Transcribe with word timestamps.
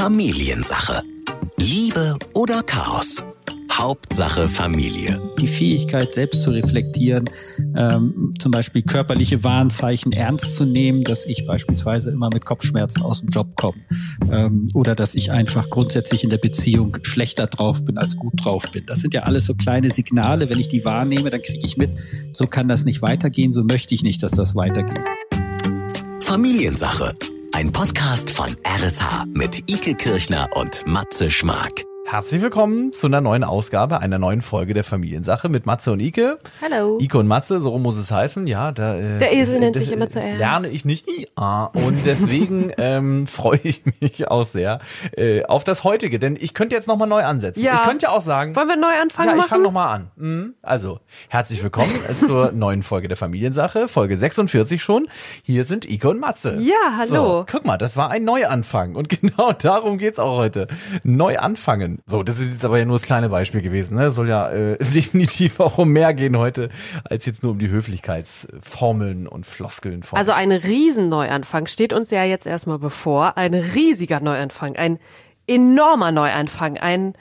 Familiensache. 0.00 1.02
Liebe 1.58 2.16
oder 2.32 2.62
Chaos? 2.62 3.22
Hauptsache 3.70 4.48
Familie. 4.48 5.20
Die 5.38 5.46
Fähigkeit, 5.46 6.14
selbst 6.14 6.40
zu 6.42 6.52
reflektieren, 6.52 7.26
ähm, 7.76 8.32
zum 8.38 8.50
Beispiel 8.50 8.80
körperliche 8.80 9.44
Warnzeichen 9.44 10.12
ernst 10.12 10.56
zu 10.56 10.64
nehmen, 10.64 11.04
dass 11.04 11.26
ich 11.26 11.46
beispielsweise 11.46 12.12
immer 12.12 12.30
mit 12.32 12.46
Kopfschmerzen 12.46 13.02
aus 13.02 13.20
dem 13.20 13.28
Job 13.28 13.54
komme 13.56 13.76
ähm, 14.32 14.64
oder 14.72 14.94
dass 14.94 15.14
ich 15.14 15.32
einfach 15.32 15.68
grundsätzlich 15.68 16.24
in 16.24 16.30
der 16.30 16.38
Beziehung 16.38 16.96
schlechter 17.02 17.46
drauf 17.46 17.84
bin 17.84 17.98
als 17.98 18.16
gut 18.16 18.42
drauf 18.42 18.72
bin. 18.72 18.86
Das 18.86 19.00
sind 19.00 19.12
ja 19.12 19.24
alles 19.24 19.44
so 19.44 19.54
kleine 19.54 19.90
Signale. 19.90 20.48
Wenn 20.48 20.60
ich 20.60 20.70
die 20.70 20.82
wahrnehme, 20.86 21.28
dann 21.28 21.42
kriege 21.42 21.66
ich 21.66 21.76
mit, 21.76 21.90
so 22.32 22.46
kann 22.46 22.68
das 22.68 22.86
nicht 22.86 23.02
weitergehen, 23.02 23.52
so 23.52 23.64
möchte 23.64 23.94
ich 23.94 24.02
nicht, 24.02 24.22
dass 24.22 24.32
das 24.32 24.54
weitergeht. 24.54 24.98
Familiensache. 26.20 27.16
Ein 27.52 27.72
Podcast 27.72 28.30
von 28.30 28.56
RSH 28.64 29.24
mit 29.34 29.68
Ike 29.68 29.94
Kirchner 29.96 30.48
und 30.54 30.86
Matze 30.86 31.30
Schmark. 31.30 31.89
Herzlich 32.10 32.42
willkommen 32.42 32.92
zu 32.92 33.06
einer 33.06 33.20
neuen 33.20 33.44
Ausgabe, 33.44 34.00
einer 34.00 34.18
neuen 34.18 34.42
Folge 34.42 34.74
der 34.74 34.82
Familiensache 34.82 35.48
mit 35.48 35.64
Matze 35.64 35.92
und 35.92 36.00
Ike. 36.00 36.40
Hallo. 36.60 36.98
Ike 37.00 37.16
und 37.16 37.28
Matze, 37.28 37.60
so 37.60 37.68
rum 37.68 37.82
muss 37.82 37.96
es 37.96 38.10
heißen. 38.10 38.48
Ja, 38.48 38.72
da, 38.72 38.96
äh, 38.96 39.18
Der 39.20 39.32
Esel 39.32 39.60
nennt 39.60 39.76
das, 39.76 39.84
sich 39.84 39.92
immer 39.92 40.10
zuerst. 40.10 40.40
Lerne 40.40 40.66
ich 40.66 40.84
nicht 40.84 41.08
IA. 41.08 41.66
Und 41.66 42.04
deswegen 42.04 42.72
ähm, 42.78 43.28
freue 43.28 43.60
ich 43.62 43.84
mich 44.00 44.26
auch 44.26 44.44
sehr 44.44 44.80
äh, 45.16 45.44
auf 45.44 45.62
das 45.62 45.84
heutige, 45.84 46.18
denn 46.18 46.36
ich 46.40 46.52
könnte 46.52 46.74
jetzt 46.74 46.88
nochmal 46.88 47.06
neu 47.06 47.22
ansetzen. 47.22 47.62
Ja. 47.62 47.74
Ich 47.74 47.82
könnte 47.82 48.06
ja 48.06 48.10
auch 48.10 48.22
sagen. 48.22 48.56
Wollen 48.56 48.66
wir 48.66 48.76
neu 48.76 49.00
anfangen 49.00 49.36
ja, 49.36 49.36
ich 49.36 49.44
fange 49.44 49.62
nochmal 49.62 49.94
an. 49.94 50.10
Mhm. 50.16 50.54
Also, 50.62 50.98
herzlich 51.28 51.62
willkommen 51.62 51.92
zur 52.18 52.50
neuen 52.52 52.82
Folge 52.82 53.06
der 53.06 53.16
Familiensache, 53.16 53.86
Folge 53.86 54.16
46 54.16 54.82
schon. 54.82 55.06
Hier 55.44 55.64
sind 55.64 55.88
Ike 55.88 56.08
und 56.08 56.18
Matze. 56.18 56.56
Ja, 56.58 56.96
hallo. 56.96 57.12
So, 57.12 57.46
guck 57.48 57.64
mal, 57.64 57.78
das 57.78 57.96
war 57.96 58.10
ein 58.10 58.24
Neuanfang. 58.24 58.96
Und 58.96 59.08
genau 59.20 59.52
darum 59.52 59.96
geht's 59.96 60.18
auch 60.18 60.38
heute. 60.38 60.66
Neu 61.04 61.38
anfangen. 61.38 61.99
So, 62.06 62.22
das 62.22 62.40
ist 62.40 62.50
jetzt 62.50 62.64
aber 62.64 62.78
ja 62.78 62.84
nur 62.84 62.96
das 62.96 63.02
kleine 63.02 63.28
Beispiel 63.28 63.62
gewesen. 63.62 63.96
Ne? 63.96 64.10
Soll 64.10 64.28
ja 64.28 64.50
äh, 64.50 64.78
definitiv 64.94 65.60
auch 65.60 65.78
um 65.78 65.90
mehr 65.90 66.14
gehen 66.14 66.36
heute, 66.36 66.70
als 67.04 67.26
jetzt 67.26 67.42
nur 67.42 67.52
um 67.52 67.58
die 67.58 67.68
Höflichkeitsformeln 67.68 69.26
und 69.26 69.46
Floskeln 69.46 70.02
von. 70.02 70.18
Also 70.18 70.32
ein 70.32 70.52
Riesenneuanfang 70.52 71.66
steht 71.66 71.92
uns 71.92 72.10
ja 72.10 72.24
jetzt 72.24 72.46
erstmal 72.46 72.78
bevor. 72.78 73.36
Ein 73.36 73.54
riesiger 73.54 74.20
Neuanfang, 74.20 74.76
ein 74.76 74.98
enormer 75.46 76.12
Neuanfang, 76.12 76.78
ein, 76.78 77.14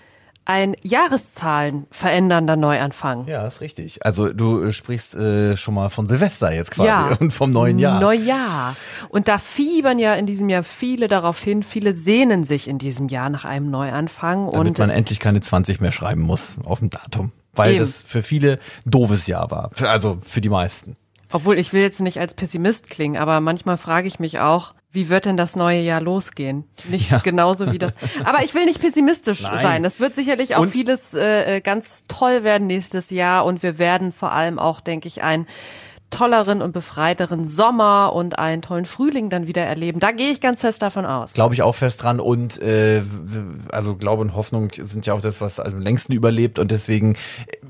ein 0.49 0.75
Jahreszahlen 0.81 1.85
verändernder 1.91 2.55
Neuanfang. 2.55 3.27
ja, 3.27 3.45
ist 3.45 3.61
richtig. 3.61 4.03
Also 4.03 4.33
du 4.33 4.63
äh, 4.63 4.73
sprichst 4.73 5.13
äh, 5.13 5.55
schon 5.55 5.75
mal 5.75 5.89
von 5.89 6.07
Silvester 6.07 6.51
jetzt 6.51 6.71
quasi 6.71 6.87
Ja. 6.87 7.15
und 7.19 7.31
vom 7.31 7.51
neuen 7.51 7.77
Jahr. 7.77 7.99
Neujahr. 7.99 8.75
Und 9.09 9.27
da 9.27 9.37
fiebern 9.37 9.99
ja 9.99 10.15
in 10.15 10.25
diesem 10.25 10.49
Jahr 10.49 10.63
viele 10.63 11.07
darauf 11.07 11.39
hin, 11.39 11.61
viele 11.61 11.95
sehnen 11.95 12.45
sich 12.45 12.67
in 12.67 12.79
diesem 12.79 13.09
Jahr 13.09 13.29
nach 13.29 13.45
einem 13.45 13.69
Neuanfang. 13.69 14.49
damit 14.49 14.67
und 14.69 14.79
man 14.79 14.89
endlich 14.89 15.19
keine 15.19 15.39
20 15.39 15.81
mehr 15.81 15.91
schreiben 15.91 16.23
muss 16.23 16.55
auf 16.65 16.79
dem 16.79 16.89
Datum. 16.89 17.31
Weil 17.53 17.73
Eben. 17.73 17.81
das 17.81 18.01
für 18.01 18.23
viele 18.23 18.57
doofes 18.87 19.27
Jahr 19.27 19.51
war. 19.51 19.69
Also 19.83 20.17
für 20.23 20.41
die 20.41 20.49
meisten. 20.49 20.95
Obwohl 21.31 21.59
ich 21.59 21.73
will 21.73 21.83
jetzt 21.83 22.01
nicht 22.01 22.19
als 22.19 22.33
Pessimist 22.33 22.89
klingen, 22.89 23.17
aber 23.17 23.39
manchmal 23.39 23.77
frage 23.77 24.07
ich 24.07 24.17
mich 24.19 24.39
auch, 24.39 24.73
wie 24.91 25.09
wird 25.09 25.25
denn 25.25 25.37
das 25.37 25.55
neue 25.55 25.81
Jahr 25.81 26.01
losgehen? 26.01 26.63
Nicht 26.89 27.11
Ja. 27.11 27.19
genauso 27.19 27.71
wie 27.71 27.77
das. 27.77 27.95
Aber 28.25 28.43
ich 28.43 28.53
will 28.55 28.65
nicht 28.65 28.81
pessimistisch 28.81 29.41
Nein. 29.43 29.57
sein. 29.61 29.83
Das 29.83 29.99
wird 29.99 30.15
sicherlich 30.15 30.55
auch 30.55 30.61
Und- 30.63 30.71
vieles 30.71 31.13
äh, 31.13 31.57
äh, 31.57 31.61
ganz 31.61 32.05
toll 32.07 32.43
werden 32.43 32.65
nächstes 32.67 33.09
Jahr 33.11 33.45
und 33.45 33.61
wir 33.61 33.77
werden 33.77 34.11
vor 34.11 34.31
allem 34.31 34.57
auch, 34.57 34.81
denke 34.81 35.07
ich, 35.07 35.21
ein 35.21 35.45
tolleren 36.09 36.61
und 36.61 36.71
befreiteren 36.71 37.45
Sommer 37.45 38.13
und 38.13 38.39
einen 38.39 38.61
tollen 38.61 38.85
Frühling 38.85 39.29
dann 39.29 39.47
wieder 39.47 39.63
erleben. 39.63 39.99
Da 39.99 40.11
gehe 40.11 40.31
ich 40.31 40.41
ganz 40.41 40.61
fest 40.61 40.81
davon 40.81 41.05
aus. 41.05 41.33
Glaube 41.33 41.53
ich 41.53 41.61
auch 41.61 41.75
fest 41.75 42.03
dran 42.03 42.19
und 42.19 42.61
äh, 42.61 43.03
also 43.71 43.95
Glaube 43.95 44.21
und 44.21 44.35
Hoffnung 44.35 44.69
sind 44.75 45.05
ja 45.05 45.13
auch 45.13 45.21
das, 45.21 45.41
was 45.41 45.59
am 45.59 45.79
längsten 45.79 46.13
überlebt 46.13 46.59
und 46.59 46.71
deswegen, 46.71 47.15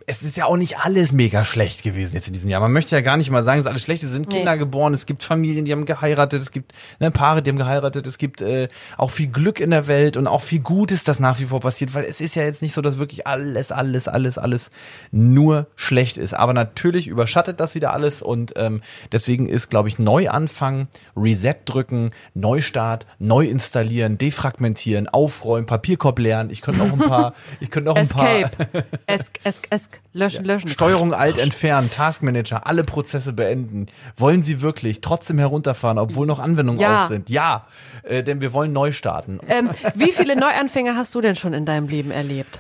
es 0.07 0.23
ist 0.23 0.37
ja 0.37 0.45
auch 0.45 0.57
nicht 0.57 0.79
alles 0.79 1.11
mega 1.11 1.43
schlecht 1.45 1.83
gewesen 1.83 2.15
jetzt 2.15 2.27
in 2.27 2.33
diesem 2.33 2.49
Jahr. 2.49 2.61
Man 2.61 2.71
möchte 2.71 2.95
ja 2.95 3.02
gar 3.02 3.17
nicht 3.17 3.30
mal 3.31 3.43
sagen, 3.43 3.59
dass 3.59 3.67
alles 3.67 3.81
schlecht 3.81 4.03
ist. 4.03 4.09
Es 4.09 4.15
sind 4.15 4.30
Nee. 4.30 4.37
Kinder 4.37 4.58
geboren, 4.58 4.93
es 4.93 5.05
gibt 5.05 5.23
Familien, 5.23 5.65
die 5.65 5.71
haben 5.71 5.85
geheiratet, 5.85 6.41
es 6.41 6.52
gibt 6.52 6.73
ne, 6.99 7.09
Paare, 7.11 7.41
die 7.41 7.49
haben 7.49 7.58
geheiratet, 7.58 8.05
es 8.08 8.17
gibt 8.17 8.41
äh, 8.41 8.67
auch 8.97 9.11
viel 9.11 9.27
Glück 9.27 9.59
in 9.59 9.71
der 9.71 9.87
Welt 9.87 10.17
und 10.17 10.27
auch 10.27 10.41
viel 10.41 10.59
Gutes, 10.59 11.03
das 11.03 11.19
nach 11.19 11.39
wie 11.39 11.45
vor 11.45 11.59
passiert, 11.59 11.93
weil 11.93 12.03
es 12.03 12.21
ist 12.21 12.35
ja 12.35 12.43
jetzt 12.43 12.61
nicht 12.61 12.73
so, 12.73 12.81
dass 12.81 12.99
wirklich 12.99 13.25
alles, 13.27 13.71
alles, 13.71 14.08
alles, 14.08 14.37
alles 14.37 14.69
nur 15.11 15.67
schlecht 15.75 16.17
ist. 16.17 16.33
Aber 16.33 16.53
natürlich 16.53 17.08
überschattet 17.08 17.59
das 17.59 17.75
wieder 17.75 17.93
alles 17.93 18.21
und 18.29 18.53
ähm, 18.57 18.81
deswegen 19.11 19.49
ist, 19.49 19.69
glaube 19.69 19.89
ich, 19.89 19.99
Neuanfang, 19.99 20.87
Reset 21.17 21.55
drücken, 21.65 22.11
Neustart, 22.35 23.07
neu 23.17 23.45
installieren, 23.47 24.17
defragmentieren, 24.17 25.09
aufräumen, 25.09 25.65
Papierkorb 25.65 26.19
leeren. 26.19 26.49
Ich 26.51 26.61
könnte 26.61 26.83
auch 26.83 26.93
ein 26.93 26.99
paar, 26.99 27.33
ich 27.59 27.71
könnte 27.71 27.91
auch 27.91 27.95
ein 27.95 28.03
Escape. 28.03 28.49
paar 28.71 28.83
Esk, 29.07 29.39
esk, 29.43 29.67
esk, 29.71 29.99
löschen, 30.13 30.45
löschen. 30.45 30.69
Steuerung 30.69 31.13
alt 31.13 31.37
entfernen, 31.37 31.89
Taskmanager, 31.89 32.67
alle 32.67 32.83
Prozesse 32.83 33.33
beenden. 33.33 33.87
Wollen 34.15 34.43
Sie 34.43 34.61
wirklich 34.61 35.01
trotzdem 35.01 35.39
herunterfahren, 35.39 35.97
obwohl 35.97 36.27
noch 36.27 36.39
Anwendungen 36.39 36.79
Ja. 36.79 37.01
auf 37.01 37.07
sind? 37.07 37.29
Ja, 37.29 37.65
äh, 38.03 38.23
denn 38.23 38.41
wir 38.41 38.53
wollen 38.53 38.71
neu 38.71 38.91
starten. 38.91 39.39
Ähm, 39.47 39.71
wie 39.95 40.11
viele 40.11 40.35
Neuanfänge 40.35 40.95
hast 40.95 41.15
du 41.15 41.21
denn 41.21 41.35
schon 41.35 41.53
in 41.53 41.65
deinem 41.65 41.87
Leben 41.87 42.11
erlebt? 42.11 42.59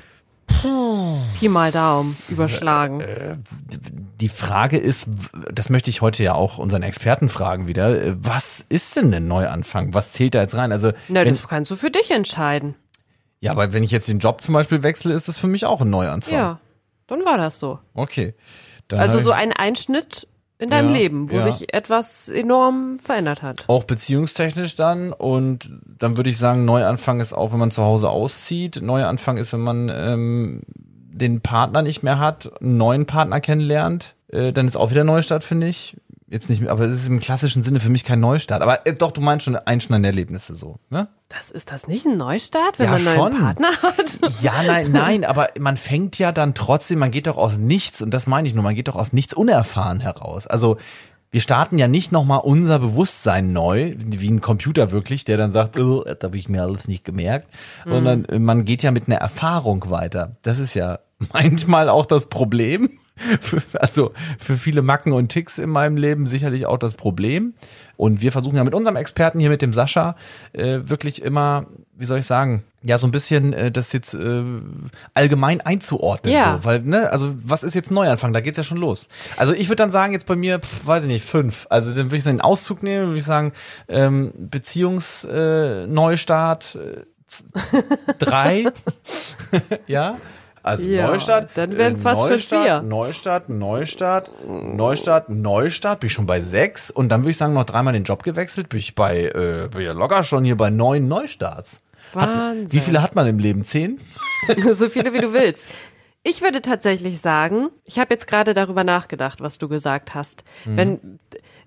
Pi 1.39 1.47
mal 1.47 1.71
Daumen, 1.71 2.17
überschlagen. 2.27 3.03
Die 4.19 4.29
Frage 4.29 4.77
ist, 4.77 5.07
das 5.51 5.69
möchte 5.69 5.89
ich 5.89 6.01
heute 6.01 6.23
ja 6.23 6.33
auch 6.33 6.57
unseren 6.57 6.83
Experten 6.83 7.29
fragen 7.29 7.67
wieder, 7.67 8.01
äh, 8.03 8.15
was 8.17 8.65
ist 8.67 8.95
denn 8.97 9.13
ein 9.13 9.27
Neuanfang? 9.27 9.93
Was 9.93 10.11
zählt 10.11 10.35
da 10.35 10.41
jetzt 10.41 10.55
rein? 10.55 10.71
Also, 10.71 10.91
Na, 11.07 11.23
das 11.23 11.47
kannst 11.47 11.71
du 11.71 11.75
für 11.77 11.89
dich 11.91 12.11
entscheiden. 12.11 12.75
ja, 13.39 13.51
aber 13.51 13.71
wenn 13.71 13.83
ich 13.83 13.91
jetzt 13.91 14.09
den 14.09 14.19
Job 14.19 14.41
zum 14.41 14.53
Beispiel 14.53 14.83
wechsle, 14.83 15.13
ist 15.13 15.27
das 15.29 15.37
für 15.37 15.47
mich 15.47 15.65
auch 15.65 15.81
ein 15.81 15.89
Neuanfang. 15.89 16.33
Ja, 16.33 16.59
dann 17.07 17.23
war 17.23 17.37
das 17.37 17.59
so. 17.59 17.79
Okay. 17.93 18.33
Dann 18.89 18.99
Also 18.99 19.19
so 19.19 19.31
ein 19.31 19.53
Einschnitt 19.53 20.27
in 20.59 20.69
deinem 20.69 20.89
Ja, 20.89 20.93
Leben, 20.95 21.31
wo 21.31 21.37
ja. 21.37 21.41
sich 21.41 21.73
etwas 21.73 22.29
enorm 22.29 22.99
verändert 22.99 23.41
hat. 23.41 23.63
auch 23.67 23.85
beziehungstechnisch 23.85 24.75
dann 24.75 25.13
und 25.13 25.71
dann 25.97 26.17
würde 26.17 26.29
ich 26.29 26.37
sagen, 26.37 26.65
Neuanfang 26.65 27.21
ist 27.21 27.33
auch, 27.33 27.51
wenn 27.53 27.59
man 27.59 27.71
zu 27.71 27.81
Hause 27.83 28.09
auszieht. 28.09 28.81
Neuanfang 28.81 29.37
ist, 29.37 29.53
wenn 29.53 29.61
man 29.61 29.89
ähm, 29.89 30.61
den 30.67 31.41
Partner 31.41 31.81
nicht 31.81 32.03
mehr 32.03 32.19
hat, 32.19 32.51
einen 32.61 32.77
neuen 32.77 33.05
Partner 33.05 33.39
kennenlernt, 33.39 34.15
äh, 34.27 34.51
dann 34.51 34.67
ist 34.67 34.75
auch 34.75 34.91
wieder 34.91 35.03
Neustart, 35.03 35.43
finde 35.43 35.67
ich. 35.67 35.95
Jetzt 36.31 36.47
nicht 36.47 36.61
mehr, 36.61 36.71
aber 36.71 36.85
es 36.85 37.01
ist 37.01 37.07
im 37.07 37.19
klassischen 37.19 37.63
Sinne 37.63 37.79
für 37.79 37.89
mich 37.89 38.03
kein 38.03 38.19
Neustart. 38.19 38.61
Aber 38.61 38.85
äh, 38.85 38.93
doch, 38.93 39.11
du 39.11 39.19
meinst 39.19 39.45
schon 39.45 39.55
einschneidende 39.55 40.09
Erlebnisse 40.09 40.53
so, 40.53 40.77
ne? 40.91 41.07
Das 41.27 41.49
ist 41.49 41.71
das 41.71 41.87
nicht 41.87 42.05
ein 42.05 42.17
Neustart, 42.17 42.77
wenn 42.77 42.85
Ja, 42.85 42.91
man 42.91 43.07
einen 43.07 43.17
neuen 43.17 43.33
schon. 43.33 43.41
Partner 43.41 43.71
hat? 43.81 44.41
Ja, 44.41 44.61
nein, 44.63 44.91
nein, 44.91 45.25
aber 45.25 45.49
man 45.59 45.75
fängt 45.77 46.19
ja 46.19 46.31
dann 46.31 46.53
trotzdem, 46.53 46.99
man 46.99 47.09
geht 47.09 47.25
doch 47.25 47.37
aus 47.37 47.57
nichts, 47.57 48.01
und 48.01 48.11
das 48.13 48.27
meine 48.27 48.47
ich 48.47 48.53
nur, 48.53 48.63
man 48.63 48.75
geht 48.75 48.87
doch 48.87 48.95
aus 48.95 49.11
nichts 49.11 49.33
unerfahren 49.33 49.99
heraus. 50.01 50.45
Also 50.45 50.77
wir 51.31 51.41
starten 51.41 51.77
ja 51.77 51.87
nicht 51.87 52.11
nochmal 52.11 52.41
unser 52.43 52.79
Bewusstsein 52.79 53.51
neu, 53.51 53.95
wie 53.97 54.29
ein 54.29 54.41
Computer 54.41 54.91
wirklich, 54.91 55.23
der 55.25 55.37
dann 55.37 55.51
sagt, 55.51 55.79
oh, 55.79 56.03
das 56.03 56.17
habe 56.23 56.37
ich 56.37 56.47
mir 56.49 56.63
alles 56.63 56.87
nicht 56.87 57.03
gemerkt, 57.03 57.49
sondern 57.85 58.25
äh, 58.25 58.39
man 58.39 58.65
geht 58.65 58.83
ja 58.83 58.91
mit 58.91 59.07
einer 59.07 59.17
Erfahrung 59.17 59.89
weiter. 59.89 60.35
Das 60.41 60.59
ist 60.59 60.73
ja 60.75 60.99
manchmal 61.33 61.89
auch 61.89 62.05
das 62.05 62.27
Problem. 62.27 62.99
Also 63.73 64.13
für 64.37 64.55
viele 64.55 64.81
Macken 64.81 65.13
und 65.13 65.29
Ticks 65.29 65.57
in 65.57 65.69
meinem 65.69 65.97
Leben 65.97 66.27
sicherlich 66.27 66.65
auch 66.65 66.77
das 66.77 66.95
Problem. 66.95 67.53
Und 67.97 68.21
wir 68.21 68.31
versuchen 68.31 68.55
ja 68.55 68.63
mit 68.63 68.73
unserem 68.73 68.95
Experten 68.95 69.39
hier, 69.39 69.49
mit 69.49 69.61
dem 69.61 69.73
Sascha, 69.73 70.15
äh, 70.53 70.79
wirklich 70.83 71.21
immer, 71.21 71.65
wie 71.95 72.05
soll 72.05 72.19
ich 72.19 72.25
sagen, 72.25 72.63
ja, 72.81 72.97
so 72.97 73.07
ein 73.07 73.11
bisschen 73.11 73.51
äh, 73.51 73.71
das 73.71 73.91
jetzt 73.91 74.13
äh, 74.13 74.43
allgemein 75.13 75.59
einzuordnen. 75.59 76.33
Ja. 76.33 76.57
So, 76.57 76.65
weil, 76.65 76.79
ne, 76.81 77.11
also 77.11 77.35
was 77.43 77.63
ist 77.63 77.75
jetzt 77.75 77.91
Neuanfang? 77.91 78.31
Da 78.31 78.39
geht's 78.39 78.57
ja 78.57 78.63
schon 78.63 78.77
los. 78.77 79.07
Also 79.35 79.51
ich 79.53 79.67
würde 79.67 79.83
dann 79.83 79.91
sagen, 79.91 80.13
jetzt 80.13 80.27
bei 80.27 80.37
mir, 80.37 80.59
pf, 80.59 80.87
weiß 80.87 81.03
ich 81.03 81.09
nicht, 81.09 81.25
fünf. 81.25 81.67
Also 81.69 81.89
dann 81.89 82.05
würde 82.05 82.17
ich 82.17 82.23
so 82.23 82.29
einen 82.29 82.41
Auszug 82.41 82.83
nehmen, 82.83 83.07
würde 83.07 83.19
ich 83.19 83.25
sagen, 83.25 83.51
ähm, 83.89 84.31
Beziehungsneustart 84.37 86.75
äh, 86.75 87.01
äh, 87.01 87.03
drei. 88.17 88.65
ja. 89.87 90.17
Also 90.63 90.83
Ja, 90.83 91.07
Neustart. 91.07 91.49
dann 91.55 91.77
wären's 91.77 91.99
äh, 91.99 92.03
fast 92.03 92.21
schon 92.21 92.29
Neustart, 92.31 92.63
vier. 92.63 92.81
Neustart, 92.81 93.49
Neustart, 93.49 94.31
Neustart, 94.47 95.29
Neustart, 95.29 95.99
bin 95.99 96.07
ich 96.07 96.13
schon 96.13 96.25
bei 96.25 96.41
sechs 96.41 96.91
und 96.91 97.09
dann 97.09 97.21
würde 97.21 97.31
ich 97.31 97.37
sagen, 97.37 97.53
noch 97.53 97.63
dreimal 97.63 97.93
den 97.93 98.03
Job 98.03 98.23
gewechselt, 98.23 98.69
bin 98.69 98.79
ich 98.79 98.95
bei, 98.95 99.25
äh, 99.25 99.69
bin 99.69 99.81
ja 99.81 99.93
locker 99.93 100.23
schon 100.23 100.43
hier 100.43 100.57
bei 100.57 100.69
neun 100.69 101.07
Neustarts. 101.07 101.81
Wahnsinn. 102.13 102.71
Wie 102.71 102.83
viele 102.83 103.01
hat 103.01 103.15
man 103.15 103.27
im 103.27 103.39
Leben? 103.39 103.65
Zehn? 103.65 103.99
so 104.75 104.89
viele 104.89 105.13
wie 105.13 105.19
du 105.19 105.33
willst. 105.33 105.65
Ich 106.23 106.41
würde 106.41 106.61
tatsächlich 106.61 107.21
sagen, 107.21 107.69
ich 107.85 107.97
habe 107.97 108.13
jetzt 108.13 108.27
gerade 108.27 108.53
darüber 108.53 108.83
nachgedacht, 108.83 109.41
was 109.41 109.57
du 109.57 109.69
gesagt 109.69 110.13
hast. 110.13 110.43
Mhm. 110.65 110.77
Wenn 110.77 111.19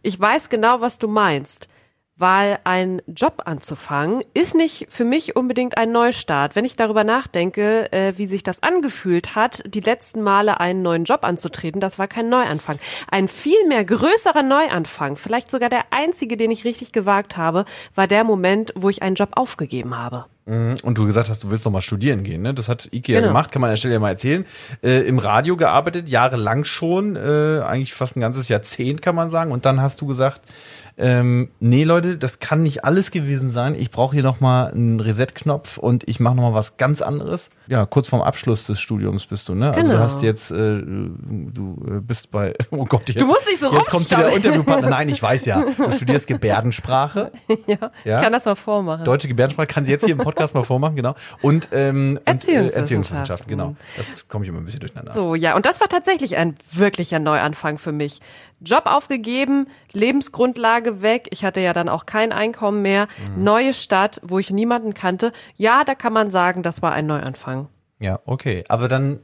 ich 0.03 0.19
weiß 0.19 0.49
genau, 0.49 0.81
was 0.81 0.99
du 0.99 1.09
meinst, 1.09 1.69
weil 2.17 2.59
ein 2.65 3.03
Job 3.07 3.43
anzufangen 3.47 4.23
ist 4.35 4.55
nicht 4.55 4.87
für 4.91 5.05
mich 5.05 5.35
unbedingt 5.35 5.79
ein 5.79 5.93
Neustart. 5.93 6.55
Wenn 6.55 6.65
ich 6.65 6.77
darüber 6.77 7.05
nachdenke, 7.05 7.91
äh, 7.93 8.13
wie 8.17 8.27
sich 8.27 8.43
das 8.43 8.63
angefühlt 8.63 9.35
hat, 9.35 9.63
die 9.67 9.81
letzten 9.81 10.23
Male 10.23 10.61
einen 10.61 10.83
neuen 10.83 11.05
Job 11.05 11.25
anzutreten, 11.25 11.81
das 11.81 11.99
war 11.99 12.09
kein 12.09 12.29
Neuanfang. 12.29 12.79
Ein 13.11 13.29
viel 13.29 13.67
mehr 13.67 13.85
größerer 13.85 14.43
Neuanfang, 14.43 15.17
vielleicht 15.17 15.51
sogar 15.51 15.69
der 15.69 15.85
einzige, 15.91 16.37
den 16.37 16.51
ich 16.51 16.65
richtig 16.65 16.93
gewagt 16.93 17.37
habe, 17.37 17.65
war 17.95 18.07
der 18.07 18.25
Moment, 18.25 18.73
wo 18.77 18.89
ich 18.89 19.03
einen 19.03 19.17
Job 19.17 19.31
aufgegeben 19.33 19.97
habe. 19.97 20.27
Mhm. 20.45 20.75
Und 20.83 20.99
du 20.99 21.07
gesagt 21.07 21.29
hast, 21.29 21.45
du 21.45 21.51
willst 21.51 21.65
noch 21.65 21.73
mal 21.73 21.83
studieren 21.83 22.25
gehen, 22.25 22.43
ne? 22.43 22.53
Das 22.53 22.69
hat 22.69 22.89
Ike 22.93 23.13
ja 23.13 23.21
Genau. 23.21 23.31
gemacht, 23.31 23.53
kann 23.53 23.61
man 23.61 23.69
an 23.69 23.75
der 23.75 23.77
Stelle 23.77 23.95
ja 23.95 24.01
mal 24.01 24.09
erzählen. 24.11 24.45
Äh, 24.83 25.07
Im 25.07 25.19
Radio 25.21 25.57
gearbeitet, 25.57 26.09
jahrelang 26.09 26.65
schon, 26.65 27.15
äh, 27.15 27.63
eigentlich 27.65 27.95
fast 27.95 28.17
ein 28.17 28.21
ganzes 28.21 28.49
Jahrzehnt, 28.49 29.03
kann 29.03 29.15
man 29.15 29.31
sagen. 29.31 29.53
Und 29.53 29.67
dann 29.67 29.81
hast 29.81 30.01
du 30.01 30.07
gesagt, 30.07 30.43
ähm, 30.99 31.51
nee, 31.61 31.85
Leute, 31.85 32.17
das 32.17 32.39
kann 32.39 32.63
nicht 32.63 32.85
alles 32.85 33.11
gewesen 33.11 33.51
sein. 33.51 33.75
Ich 33.75 33.91
brauche 33.91 34.15
hier 34.15 34.23
noch 34.23 34.41
mal 34.41 34.67
einen 34.73 35.01
Reset-Knopf 35.01 35.79
und 35.79 36.07
ich 36.09 36.21
mache 36.21 36.35
noch 36.35 36.43
mal 36.43 36.55
was 36.55 36.77
ganz 36.77 37.01
anderes. 37.03 37.51
Ja, 37.67 37.87
kurz 37.87 38.09
vorm 38.09 38.23
Abschluss 38.23 38.67
des 38.67 38.81
Studiums 38.81 39.27
bist 39.27 39.49
du, 39.49 39.55
ne? 39.55 39.69
Also 39.69 39.81
du 39.83 39.89
Genau. 39.89 39.99
hast 40.05 40.23
jetzt, 40.23 40.51
äh, 40.51 40.55
du 40.83 41.77
äh, 41.89 42.01
bist 42.01 42.31
bei, 42.31 42.55
oh 42.71 42.85
Gott, 42.85 43.09
jetzt, 43.09 43.21
Du 43.21 43.27
musst 43.27 43.47
nicht 43.47 43.61
so 43.61 43.73
Jetzt 43.73 43.91
kommt 43.91 44.11
wieder. 44.11 44.31
Interviewpartner. 44.33 44.91
Nein, 44.91 45.09
ich 45.09 45.23
weiß 45.23 45.45
ja. 45.47 45.65
Du 45.77 45.91
studierst 45.91 46.27
Gebärdensprache. 46.27 47.33
Ja, 47.67 47.77
Ja? 48.05 48.17
ich 48.19 48.23
kann 48.23 48.33
das 48.33 48.45
mal 48.45 48.55
vormachen. 48.55 49.05
Deutsche 49.05 49.29
Gebärdensprache 49.29 49.67
kann 49.67 49.85
sie 49.85 49.93
jetzt 49.93 50.05
hier 50.05 50.13
im 50.13 50.19
Podcast 50.21 50.55
mal 50.55 50.63
vormachen, 50.63 50.97
genau. 50.97 51.15
Und, 51.41 51.69
ähm, 51.73 52.11
und, 52.19 52.27
Erziehungswissenschaften. 52.27 52.75
Äh, 52.77 52.79
Erziehungswissenschaften, 52.81 53.49
genau. 53.49 53.77
Das 53.97 54.29
komme 54.29 54.45
ich 54.45 54.49
immer 54.51 54.59
ein 54.59 54.65
bisschen 54.65 54.81
durcheinander. 54.81 55.15
So, 55.15 55.35
ja, 55.35 55.55
und 55.57 55.65
das 55.67 55.81
war 55.81 55.89
tatsächlich 55.89 56.37
ein 56.37 56.55
wirklicher 56.73 57.19
Neuanfang 57.19 57.79
für 57.79 57.93
mich. 57.93 58.21
Job 58.65 58.87
aufgegeben, 58.87 59.67
Lebensgrundlage 59.93 61.03
weg. 61.03 61.29
Ich 61.31 61.45
hatte 61.45 61.61
ja 61.61 61.73
dann 61.73 61.89
auch 61.89 62.07
kein 62.07 62.33
Einkommen 62.33 62.83
mehr. 62.83 63.09
Mhm. 63.37 63.45
Neue 63.45 63.75
Stadt, 63.75 64.21
wo 64.23 64.39
ich 64.39 64.51
niemanden 64.51 64.95
kannte. 64.95 65.33
Ja, 65.57 65.85
da 65.85 65.95
kann 65.95 66.13
man 66.13 66.31
sagen, 66.31 66.63
das 66.63 66.83
war 66.83 66.93
ein 66.93 67.07
Neuanfang. 67.07 67.69
Ja, 67.99 68.21
okay. 68.27 68.65
Aber 68.69 68.89
dann, 68.89 69.21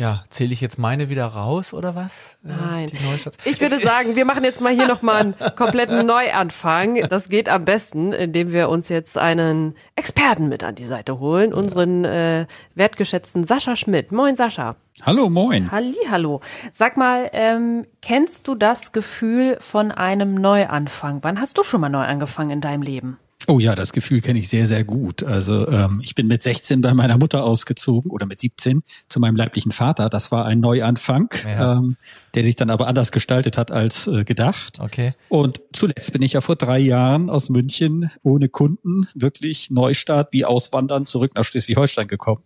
ja, 0.00 0.24
zähle 0.30 0.54
ich 0.54 0.62
jetzt 0.62 0.78
meine 0.78 1.10
wieder 1.10 1.26
raus 1.26 1.74
oder 1.74 1.94
was? 1.94 2.38
Äh, 2.42 2.48
Nein. 2.48 2.86
Die 2.86 3.04
Neustadt. 3.04 3.34
Ich 3.44 3.60
würde 3.60 3.80
sagen, 3.80 4.16
wir 4.16 4.24
machen 4.24 4.44
jetzt 4.44 4.62
mal 4.62 4.72
hier 4.72 4.88
nochmal 4.88 5.20
einen 5.20 5.34
kompletten 5.56 6.06
Neuanfang. 6.06 7.06
Das 7.10 7.28
geht 7.28 7.50
am 7.50 7.66
besten, 7.66 8.14
indem 8.14 8.50
wir 8.50 8.70
uns 8.70 8.88
jetzt 8.88 9.18
einen 9.18 9.74
Experten 9.96 10.48
mit 10.48 10.64
an 10.64 10.74
die 10.74 10.86
Seite 10.86 11.18
holen, 11.18 11.52
unseren 11.52 12.06
äh, 12.06 12.46
wertgeschätzten 12.74 13.44
Sascha 13.44 13.76
Schmidt. 13.76 14.10
Moin 14.10 14.36
Sascha. 14.36 14.76
Hallo, 15.02 15.28
moin. 15.28 15.70
Hallo. 15.70 16.40
Sag 16.72 16.96
mal, 16.96 17.28
ähm, 17.34 17.86
kennst 18.00 18.48
du 18.48 18.54
das 18.54 18.92
Gefühl 18.92 19.58
von 19.60 19.92
einem 19.92 20.34
Neuanfang? 20.34 21.18
Wann 21.20 21.38
hast 21.38 21.58
du 21.58 21.62
schon 21.62 21.82
mal 21.82 21.90
neu 21.90 22.04
angefangen 22.04 22.48
in 22.48 22.60
deinem 22.62 22.80
Leben? 22.80 23.18
Oh 23.46 23.58
ja, 23.58 23.74
das 23.74 23.92
Gefühl 23.92 24.20
kenne 24.20 24.38
ich 24.38 24.48
sehr, 24.48 24.66
sehr 24.66 24.84
gut. 24.84 25.22
Also 25.24 25.66
ähm, 25.68 26.00
ich 26.04 26.14
bin 26.14 26.26
mit 26.26 26.42
16 26.42 26.82
bei 26.82 26.92
meiner 26.94 27.16
Mutter 27.18 27.42
ausgezogen 27.42 28.10
oder 28.10 28.26
mit 28.26 28.38
17 28.38 28.82
zu 29.08 29.18
meinem 29.18 29.34
leiblichen 29.34 29.72
Vater. 29.72 30.08
Das 30.10 30.30
war 30.30 30.44
ein 30.44 30.60
Neuanfang, 30.60 31.30
Ja. 31.44 31.72
ähm, 31.78 31.96
der 32.34 32.44
sich 32.44 32.54
dann 32.54 32.70
aber 32.70 32.86
anders 32.86 33.12
gestaltet 33.12 33.56
hat 33.56 33.70
als 33.72 34.06
äh, 34.06 34.24
gedacht. 34.24 34.78
Okay. 34.78 35.14
Und 35.28 35.60
zuletzt 35.72 36.12
bin 36.12 36.22
ich 36.22 36.34
ja 36.34 36.42
vor 36.42 36.56
drei 36.56 36.78
Jahren 36.78 37.30
aus 37.30 37.48
München 37.48 38.10
ohne 38.22 38.48
Kunden 38.48 39.08
wirklich 39.14 39.70
Neustart 39.70 40.32
wie 40.32 40.44
Auswandern 40.44 41.06
zurück 41.06 41.32
nach 41.34 41.44
Schleswig-Holstein 41.44 42.08
gekommen. 42.08 42.42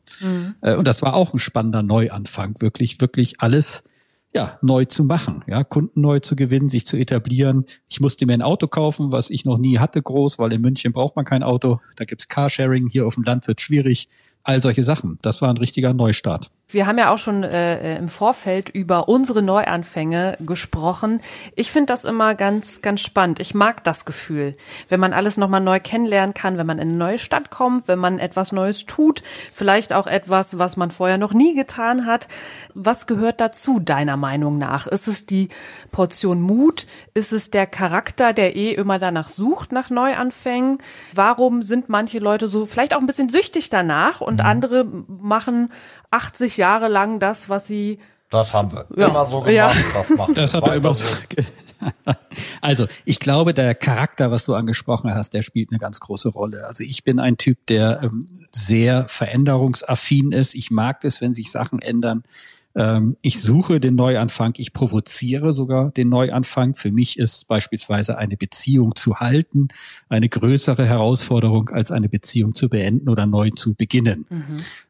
Äh, 0.63 0.75
Und 0.77 0.87
das 0.87 1.03
war 1.03 1.15
auch 1.15 1.35
ein 1.35 1.39
spannender 1.39 1.83
Neuanfang, 1.83 2.55
wirklich, 2.61 3.01
wirklich 3.01 3.41
alles 3.41 3.83
ja, 4.35 4.59
neu 4.63 4.85
zu 4.85 5.05
machen, 5.05 5.45
ja, 5.47 5.63
Kunden 5.63 6.01
neu 6.01 6.19
zu 6.19 6.35
gewinnen, 6.35 6.69
sich 6.69 6.87
zu 6.87 6.97
etablieren. 6.97 7.65
Ich 7.89 8.01
musste 8.01 8.27
mir 8.27 8.33
ein 8.35 8.43
Auto 8.43 8.67
kaufen, 8.67 9.13
was 9.13 9.31
ich 9.31 9.45
noch 9.45 9.59
nie 9.59 9.79
hatte 9.79 10.03
groß, 10.03 10.39
weil 10.39 10.53
in 10.53 10.61
München 10.61 10.93
braucht 10.93 11.15
man 11.15 11.25
kein 11.25 11.45
Auto. 11.45 11.81
Da 11.97 12.05
gibt's 12.05 12.27
Carsharing, 12.27 12.89
hier 12.89 13.07
auf 13.07 13.15
dem 13.15 13.23
Land 13.23 13.47
wird 13.47 13.61
schwierig. 13.61 14.09
All 14.43 14.61
solche 14.61 14.83
Sachen. 14.83 15.19
Das 15.23 15.41
war 15.41 15.51
ein 15.51 15.57
richtiger 15.57 15.95
Neustart. 15.95 16.51
Wir 16.67 16.87
haben 16.87 16.99
ja 16.99 17.11
auch 17.11 17.19
schon 17.19 17.43
äh, 17.43 17.99
im 17.99 18.09
Vorfeld 18.09 18.71
über 18.71 19.09
unsere 19.09 19.43
Neuanfänge 19.43 20.39
gesprochen. 20.41 21.21
Ich 21.55 21.71
finde 21.71 21.93
das 21.93 22.07
immer 22.07 22.35
ganz, 22.35 22.81
ganz 22.81 23.03
spannend. 23.03 23.39
Ich 23.39 23.55
mag 23.55 23.85
das 23.85 24.07
Gefühl, 24.07 24.57
wenn 24.89 24.99
man 24.99 25.13
alles 25.13 25.37
nochmal 25.37 25.61
neu 25.61 25.79
kennenlernen 25.79 26.33
kann, 26.33 26.57
wenn 26.57 26.67
man 26.67 26.79
in 26.79 26.89
eine 26.89 26.97
neue 26.97 27.19
Stadt 27.19 27.51
kommt, 27.51 27.87
wenn 27.87 27.99
man 27.99 28.19
etwas 28.19 28.51
Neues 28.51 28.87
tut, 28.87 29.23
vielleicht 29.53 29.93
auch 29.93 30.07
etwas, 30.07 30.59
was 30.59 30.79
man 30.79 30.91
vorher 30.91 31.19
noch 31.19 31.35
nie 31.35 31.55
getan 31.55 32.07
hat. 32.07 32.29
Was 32.73 33.07
gehört 33.07 33.43
dazu, 33.43 33.79
deiner 33.79 34.17
Meinung 34.17 34.57
nach? 34.57 34.87
Ist 34.87 35.07
es 35.07 35.27
die 35.27 35.51
Portion 35.93 36.41
Mut? 36.41 36.87
Ist 37.13 37.33
es 37.33 37.51
der 37.51 37.67
Charakter, 37.67 38.33
der 38.33 38.57
eh 38.57 38.73
immer 38.73 38.99
danach 38.99 39.29
sucht, 39.29 39.71
nach 39.71 39.91
Neuanfängen? 39.91 40.79
Warum 41.13 41.63
sind 41.63 41.91
manche 41.91 42.21
Leute 42.21 42.49
so 42.49 42.65
vielleicht 42.65 42.95
auch 42.95 43.01
ein 43.01 43.07
bisschen 43.07 43.29
süchtig 43.29 43.69
danach 43.69 44.23
und 44.23 44.41
andere 44.41 44.85
machen 44.85 45.71
80 46.15 46.57
Jahre 46.57 46.89
lang 46.89 47.19
das, 47.21 47.49
was 47.49 47.67
sie 47.67 47.99
Das 48.31 48.53
haben 48.53 48.73
wir 48.73 48.87
Ja. 48.97 49.09
immer 49.09 49.27
so 49.27 49.41
gemacht. 49.43 49.53
Ja. 49.53 49.73
Das 49.95 50.09
macht 50.11 50.37
Das 50.37 50.55
hat 50.55 50.67
er 50.67 50.75
immer 50.77 50.95
so. 50.95 51.07
so. 51.07 51.15
Also, 52.63 52.87
ich 53.05 53.21
glaube, 53.21 53.53
der 53.53 53.75
Charakter, 53.75 54.31
was 54.31 54.47
du 54.47 54.55
angesprochen 54.55 55.15
hast, 55.15 55.35
der 55.35 55.43
spielt 55.43 55.71
eine 55.71 55.79
ganz 55.79 56.01
große 56.01 56.31
Rolle. 56.31 56.67
Also 56.67 56.83
ich 56.83 57.05
bin 57.05 57.19
ein 57.21 57.37
Typ, 57.37 57.67
der 57.67 58.01
ähm, 58.03 58.44
sehr 58.55 59.09
veränderungsaffin 59.09 60.33
ist. 60.33 60.55
Ich 60.55 60.71
mag 60.71 61.05
es, 61.05 61.21
wenn 61.21 61.33
sich 61.33 61.51
Sachen 61.51 61.81
ändern. 61.81 62.23
Ähm, 62.77 63.17
ich 63.23 63.41
suche 63.41 63.81
den 63.81 63.95
Neuanfang. 63.95 64.55
Ich 64.57 64.73
provoziere 64.73 65.55
sogar 65.55 65.91
den 65.91 66.09
Neuanfang. 66.09 66.75
Für 66.75 66.93
mich 66.93 67.19
ist 67.19 67.47
beispielsweise 67.49 68.19
eine 68.19 68.37
Beziehung 68.37 68.95
zu 68.95 69.21
halten 69.21 69.69
eine 70.09 70.29
größere 70.29 70.87
Herausforderung 70.87 71.71
als 71.71 71.91
eine 71.91 72.09
Beziehung 72.09 72.55
zu 72.55 72.69
beenden 72.69 73.09
oder 73.09 73.27
neu 73.27 73.51
zu 73.51 73.75
beginnen. 73.75 74.27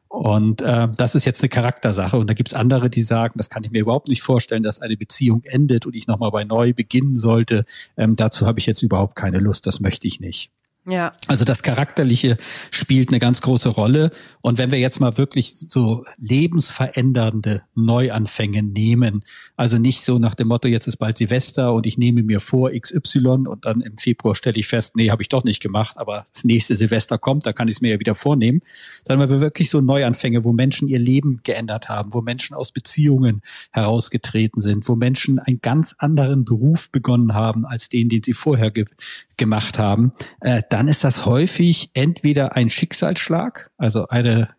Und 0.07 0.61
äh, 0.61 0.87
das 0.95 1.13
ist 1.15 1.25
jetzt 1.25 1.41
eine 1.41 1.49
Charaktersache. 1.49 2.17
Und 2.17 2.29
da 2.29 2.33
gibt's 2.33 2.53
andere, 2.53 2.89
die 2.89 3.01
sagen, 3.01 3.33
das 3.37 3.49
kann 3.49 3.63
ich 3.63 3.71
mir 3.71 3.81
überhaupt 3.81 4.07
nicht 4.07 4.21
vorstellen, 4.21 4.63
dass 4.63 4.79
eine 4.79 4.95
Beziehung 4.95 5.43
endet 5.43 5.85
und 5.85 5.93
ich 5.93 6.07
nochmal 6.07 6.31
bei 6.31 6.45
neu 6.45 6.73
beginnen 6.73 7.15
sollte. 7.15 7.65
Ähm, 7.97 8.15
dazu 8.15 8.47
habe 8.47 8.59
ich 8.59 8.65
jetzt 8.65 8.81
überhaupt 8.81 9.15
keine 9.15 9.39
Lust. 9.39 9.67
Das 9.67 9.79
möchte 9.79 10.07
ich 10.07 10.19
nicht. 10.19 10.51
Ja 10.87 11.13
Also 11.27 11.45
das 11.45 11.63
Charakterliche 11.63 12.37
spielt 12.71 13.09
eine 13.09 13.19
ganz 13.19 13.41
große 13.41 13.69
Rolle. 13.69 14.11
Und 14.41 14.57
wenn 14.57 14.71
wir 14.71 14.79
jetzt 14.79 14.99
mal 14.99 15.17
wirklich 15.17 15.55
so 15.67 16.05
lebensverändernde 16.17 17.63
Neuanfänge 17.73 18.61
nehmen, 18.61 19.23
also 19.55 19.77
nicht 19.77 20.01
so 20.01 20.19
nach 20.19 20.35
dem 20.35 20.47
Motto, 20.47 20.67
jetzt 20.67 20.87
ist 20.87 20.97
bald 20.97 21.17
Silvester 21.17 21.73
und 21.73 21.85
ich 21.85 21.97
nehme 21.97 22.23
mir 22.23 22.39
vor 22.39 22.71
XY 22.71 23.47
und 23.47 23.65
dann 23.65 23.81
im 23.81 23.97
Februar 23.97 24.35
stelle 24.35 24.59
ich 24.59 24.67
fest, 24.67 24.95
nee, 24.95 25.09
habe 25.09 25.21
ich 25.21 25.29
doch 25.29 25.43
nicht 25.43 25.61
gemacht, 25.61 25.97
aber 25.97 26.25
das 26.31 26.43
nächste 26.43 26.75
Silvester 26.75 27.17
kommt, 27.17 27.45
da 27.45 27.53
kann 27.53 27.67
ich 27.67 27.77
es 27.77 27.81
mir 27.81 27.93
ja 27.93 27.99
wieder 27.99 28.15
vornehmen, 28.15 28.61
sondern 29.07 29.27
wenn 29.27 29.35
wir 29.37 29.41
wirklich 29.41 29.69
so 29.69 29.81
Neuanfänge, 29.81 30.43
wo 30.43 30.53
Menschen 30.53 30.87
ihr 30.87 30.99
Leben 30.99 31.41
geändert 31.43 31.89
haben, 31.89 32.13
wo 32.13 32.21
Menschen 32.21 32.55
aus 32.55 32.71
Beziehungen 32.71 33.41
herausgetreten 33.71 34.61
sind, 34.61 34.87
wo 34.87 34.95
Menschen 34.95 35.39
einen 35.39 35.61
ganz 35.61 35.95
anderen 35.97 36.45
Beruf 36.45 36.91
begonnen 36.91 37.33
haben 37.33 37.65
als 37.65 37.89
den, 37.89 38.09
den 38.09 38.21
sie 38.23 38.33
vorher 38.33 38.71
ge 38.71 38.85
gemacht 39.37 39.79
haben, 39.79 40.13
äh, 40.39 40.61
dann 40.75 40.89
ist 40.89 41.05
das 41.05 41.25
häufig 41.25 41.89
entweder 41.93 42.57
ein 42.57 42.69
Schicksalsschlag, 42.69 43.71
also 43.77 44.09
eine 44.09 44.49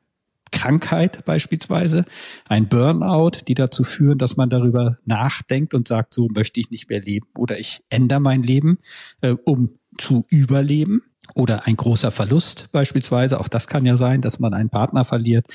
Krankheit 0.51 1.27
beispielsweise, 1.27 2.07
ein 2.49 2.71
Burnout, 2.71 3.33
die 3.47 3.53
dazu 3.53 3.85
führen, 3.85 4.17
dass 4.17 4.35
man 4.35 4.49
darüber 4.49 4.97
nachdenkt 5.05 5.75
und 5.75 5.87
sagt, 5.87 6.15
so 6.15 6.29
möchte 6.35 6.59
ich 6.59 6.71
nicht 6.71 6.89
mehr 6.89 7.03
leben 7.03 7.27
oder 7.37 7.59
ich 7.59 7.83
ändere 7.91 8.21
mein 8.21 8.43
Leben, 8.43 8.79
äh, 9.21 9.35
um 9.45 9.79
zu 9.99 10.25
überleben 10.31 11.03
oder 11.35 11.67
ein 11.67 11.77
großer 11.77 12.11
Verlust 12.11 12.71
beispielsweise. 12.73 13.39
Auch 13.39 13.49
das 13.49 13.67
kann 13.67 13.85
ja 13.85 13.99
sein, 13.99 14.23
dass 14.23 14.39
man 14.39 14.55
einen 14.55 14.71
Partner 14.71 15.05
verliert 15.05 15.49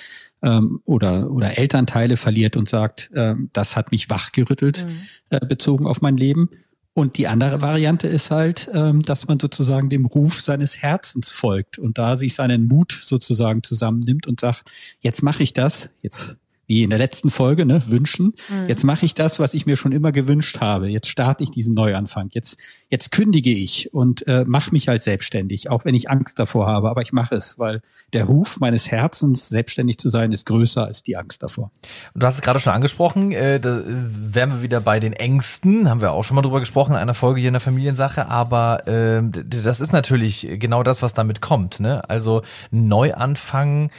ähm, 0.44 0.82
oder, 0.86 1.32
oder 1.32 1.58
Elternteile 1.58 2.18
verliert 2.18 2.56
und 2.56 2.70
sagt, 2.70 3.10
ähm, 3.16 3.50
das 3.54 3.76
hat 3.76 3.92
mich 3.92 4.12
wachgerüttelt 4.12 4.86
äh, 5.32 5.44
bezogen 5.44 5.88
auf 5.88 6.02
mein 6.02 6.18
Leben. 6.18 6.52
Und 6.94 7.18
die 7.18 7.28
andere 7.28 7.62
Variante 7.62 8.08
ist 8.08 8.32
halt, 8.32 8.70
ähm, 8.74 9.02
dass 9.02 9.28
man 9.28 9.40
sozusagen 9.40 9.90
dem 9.90 10.06
Ruf 10.06 10.42
seines 10.42 10.82
Herzens 10.82 11.32
folgt 11.32 11.80
und 11.80 11.98
da 11.98 12.18
sich 12.18 12.36
seinen 12.36 12.68
Mut 12.68 12.92
sozusagen 12.92 13.64
zusammennimmt 13.64 14.28
und 14.28 14.42
sagt, 14.42 14.70
jetzt 15.00 15.24
mache 15.24 15.42
ich 15.42 15.54
das, 15.54 15.90
jetzt 16.02 16.38
wie 16.72 16.84
in 16.84 16.90
der 16.90 17.00
letzten 17.00 17.30
Folge, 17.30 17.66
ne, 17.66 17.84
wünschen. 17.88 18.34
Jetzt 18.70 18.86
mache 18.86 19.06
ich 19.06 19.14
das, 19.14 19.40
was 19.42 19.54
ich 19.54 19.66
mir 19.66 19.76
schon 19.76 19.92
immer 19.92 20.14
gewünscht 20.14 20.62
habe. 20.62 20.88
Jetzt 20.88 21.10
starte 21.10 21.44
ich 21.44 21.52
diesen 21.52 21.74
Neuanfang. 21.74 22.30
Jetzt, 22.32 22.58
jetzt 22.90 23.12
kündige 23.12 23.52
ich 23.52 23.94
und 23.94 24.26
äh, 24.26 24.46
mache 24.48 24.72
mich 24.72 24.88
halt 24.88 25.02
selbstständig, 25.02 25.70
auch 25.70 25.84
wenn 25.84 25.96
ich 25.96 26.10
Angst 26.10 26.40
davor 26.40 26.68
habe. 26.68 26.90
Aber 26.90 27.02
ich 27.02 27.12
mache 27.12 27.36
es, 27.36 27.60
weil 27.60 27.82
der 28.14 28.24
Ruf 28.24 28.62
meines 28.62 28.90
Herzens, 28.90 29.50
selbstständig 29.50 29.98
zu 29.98 30.08
sein, 30.08 30.32
ist 30.32 30.46
größer 30.46 30.86
als 30.86 31.04
die 31.04 31.18
Angst 31.18 31.44
davor. 31.44 31.72
Du 32.16 32.26
hast 32.26 32.36
es 32.36 32.42
gerade 32.42 32.62
schon 32.62 32.72
angesprochen, 32.72 33.34
äh, 33.34 33.60
da 33.60 33.80
äh, 33.80 33.84
wären 33.86 34.52
wir 34.52 34.62
wieder 34.62 34.80
bei 34.80 35.02
den 35.02 35.12
Ängsten, 35.12 35.90
haben 35.90 36.00
wir 36.00 36.14
auch 36.14 36.24
schon 36.24 36.36
mal 36.36 36.42
drüber 36.42 36.62
gesprochen 36.62 36.94
in 36.94 37.00
einer 37.00 37.16
Folge 37.16 37.42
hier 37.42 37.50
in 37.50 37.54
der 37.54 37.60
Familiensache, 37.60 38.28
aber 38.28 38.84
ähm, 38.88 39.34
d- 39.34 39.44
das 39.62 39.82
ist 39.82 39.92
natürlich 39.92 40.48
genau 40.54 40.84
das, 40.84 41.02
was 41.02 41.14
damit 41.14 41.42
kommt. 41.42 41.82
Ne? 41.82 42.10
Also 42.10 42.44
Neuanfang 42.72 43.92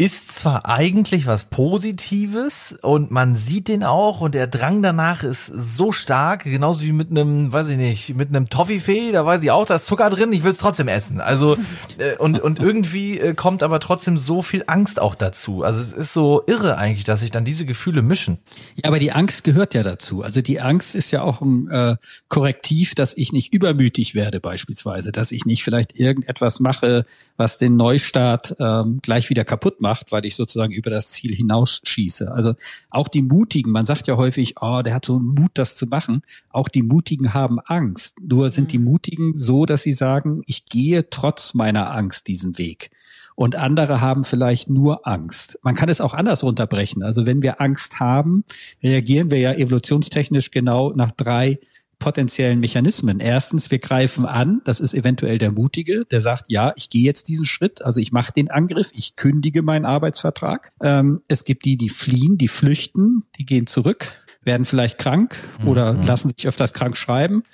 ist 0.00 0.32
zwar 0.32 0.64
eigentlich 0.64 1.26
was 1.26 1.44
Positives 1.44 2.74
und 2.80 3.10
man 3.10 3.36
sieht 3.36 3.68
den 3.68 3.84
auch 3.84 4.22
und 4.22 4.34
der 4.34 4.46
Drang 4.46 4.80
danach 4.80 5.22
ist 5.24 5.44
so 5.44 5.92
stark, 5.92 6.44
genauso 6.44 6.80
wie 6.80 6.92
mit 6.92 7.10
einem, 7.10 7.52
weiß 7.52 7.68
ich 7.68 7.76
nicht, 7.76 8.16
mit 8.16 8.30
einem 8.30 8.48
Toffifee, 8.48 9.12
da 9.12 9.26
weiß 9.26 9.42
ich 9.42 9.50
auch, 9.50 9.66
da 9.66 9.74
ist 9.74 9.84
Zucker 9.84 10.08
drin, 10.08 10.32
ich 10.32 10.42
will 10.42 10.52
es 10.52 10.56
trotzdem 10.56 10.88
essen. 10.88 11.20
Also 11.20 11.58
äh, 11.98 12.16
und 12.16 12.40
und 12.40 12.60
irgendwie 12.60 13.18
äh, 13.20 13.34
kommt 13.34 13.62
aber 13.62 13.78
trotzdem 13.78 14.16
so 14.16 14.40
viel 14.40 14.64
Angst 14.66 15.02
auch 15.02 15.14
dazu. 15.14 15.64
Also 15.64 15.82
es 15.82 15.92
ist 15.92 16.14
so 16.14 16.44
irre 16.46 16.78
eigentlich, 16.78 17.04
dass 17.04 17.20
sich 17.20 17.30
dann 17.30 17.44
diese 17.44 17.66
Gefühle 17.66 18.00
mischen. 18.00 18.38
Ja, 18.76 18.88
aber 18.88 19.00
die 19.00 19.12
Angst 19.12 19.44
gehört 19.44 19.74
ja 19.74 19.82
dazu. 19.82 20.22
Also 20.22 20.40
die 20.40 20.62
Angst 20.62 20.94
ist 20.94 21.10
ja 21.10 21.20
auch 21.20 21.42
ein 21.42 21.68
äh, 21.68 21.96
Korrektiv, 22.28 22.94
dass 22.94 23.14
ich 23.18 23.34
nicht 23.34 23.52
übermütig 23.52 24.14
werde 24.14 24.40
beispielsweise, 24.40 25.12
dass 25.12 25.30
ich 25.30 25.44
nicht 25.44 25.62
vielleicht 25.62 26.00
irgendetwas 26.00 26.58
mache, 26.58 27.04
was 27.40 27.56
den 27.56 27.76
Neustart 27.76 28.54
ähm, 28.60 29.00
gleich 29.00 29.30
wieder 29.30 29.44
kaputt 29.44 29.80
macht, 29.80 30.12
weil 30.12 30.26
ich 30.26 30.36
sozusagen 30.36 30.74
über 30.74 30.90
das 30.90 31.10
Ziel 31.10 31.34
hinausschieße. 31.34 32.30
Also 32.30 32.52
auch 32.90 33.08
die 33.08 33.22
Mutigen, 33.22 33.70
man 33.72 33.86
sagt 33.86 34.06
ja 34.08 34.18
häufig, 34.18 34.56
oh, 34.60 34.82
der 34.82 34.94
hat 34.94 35.06
so 35.06 35.16
einen 35.16 35.34
Mut, 35.34 35.52
das 35.54 35.74
zu 35.74 35.86
machen. 35.86 36.20
Auch 36.50 36.68
die 36.68 36.82
Mutigen 36.82 37.32
haben 37.32 37.58
Angst. 37.58 38.18
Nur 38.20 38.50
sind 38.50 38.72
die 38.72 38.78
mhm. 38.78 38.84
Mutigen 38.84 39.36
so, 39.38 39.64
dass 39.64 39.82
sie 39.82 39.94
sagen, 39.94 40.42
ich 40.46 40.66
gehe 40.66 41.08
trotz 41.08 41.54
meiner 41.54 41.90
Angst 41.94 42.28
diesen 42.28 42.58
Weg 42.58 42.90
und 43.36 43.56
andere 43.56 44.02
haben 44.02 44.22
vielleicht 44.22 44.68
nur 44.68 45.06
Angst. 45.06 45.58
Man 45.62 45.74
kann 45.74 45.88
es 45.88 46.02
auch 46.02 46.12
anders 46.12 46.42
runterbrechen. 46.42 47.02
Also 47.02 47.24
wenn 47.24 47.40
wir 47.40 47.58
Angst 47.62 48.00
haben, 48.00 48.44
reagieren 48.82 49.30
wir 49.30 49.38
ja 49.38 49.54
evolutionstechnisch 49.54 50.50
genau 50.50 50.92
nach 50.94 51.10
drei 51.10 51.58
potenziellen 52.00 52.58
Mechanismen. 52.58 53.20
Erstens, 53.20 53.70
wir 53.70 53.78
greifen 53.78 54.26
an, 54.26 54.60
das 54.64 54.80
ist 54.80 54.94
eventuell 54.94 55.38
der 55.38 55.52
Mutige, 55.52 56.04
der 56.06 56.20
sagt, 56.20 56.46
ja, 56.48 56.72
ich 56.74 56.90
gehe 56.90 57.04
jetzt 57.04 57.28
diesen 57.28 57.46
Schritt, 57.46 57.82
also 57.82 58.00
ich 58.00 58.10
mache 58.10 58.32
den 58.32 58.50
Angriff, 58.50 58.90
ich 58.96 59.14
kündige 59.14 59.62
meinen 59.62 59.84
Arbeitsvertrag. 59.84 60.72
Ähm, 60.82 61.22
es 61.28 61.44
gibt 61.44 61.64
die, 61.64 61.76
die 61.76 61.88
fliehen, 61.88 62.36
die 62.36 62.48
flüchten, 62.48 63.22
die 63.36 63.46
gehen 63.46 63.68
zurück, 63.68 64.08
werden 64.42 64.66
vielleicht 64.66 64.98
krank 64.98 65.36
oder 65.64 65.92
mhm. 65.92 66.06
lassen 66.06 66.32
sich 66.36 66.48
öfters 66.48 66.72
krank 66.72 66.96
schreiben 66.96 67.44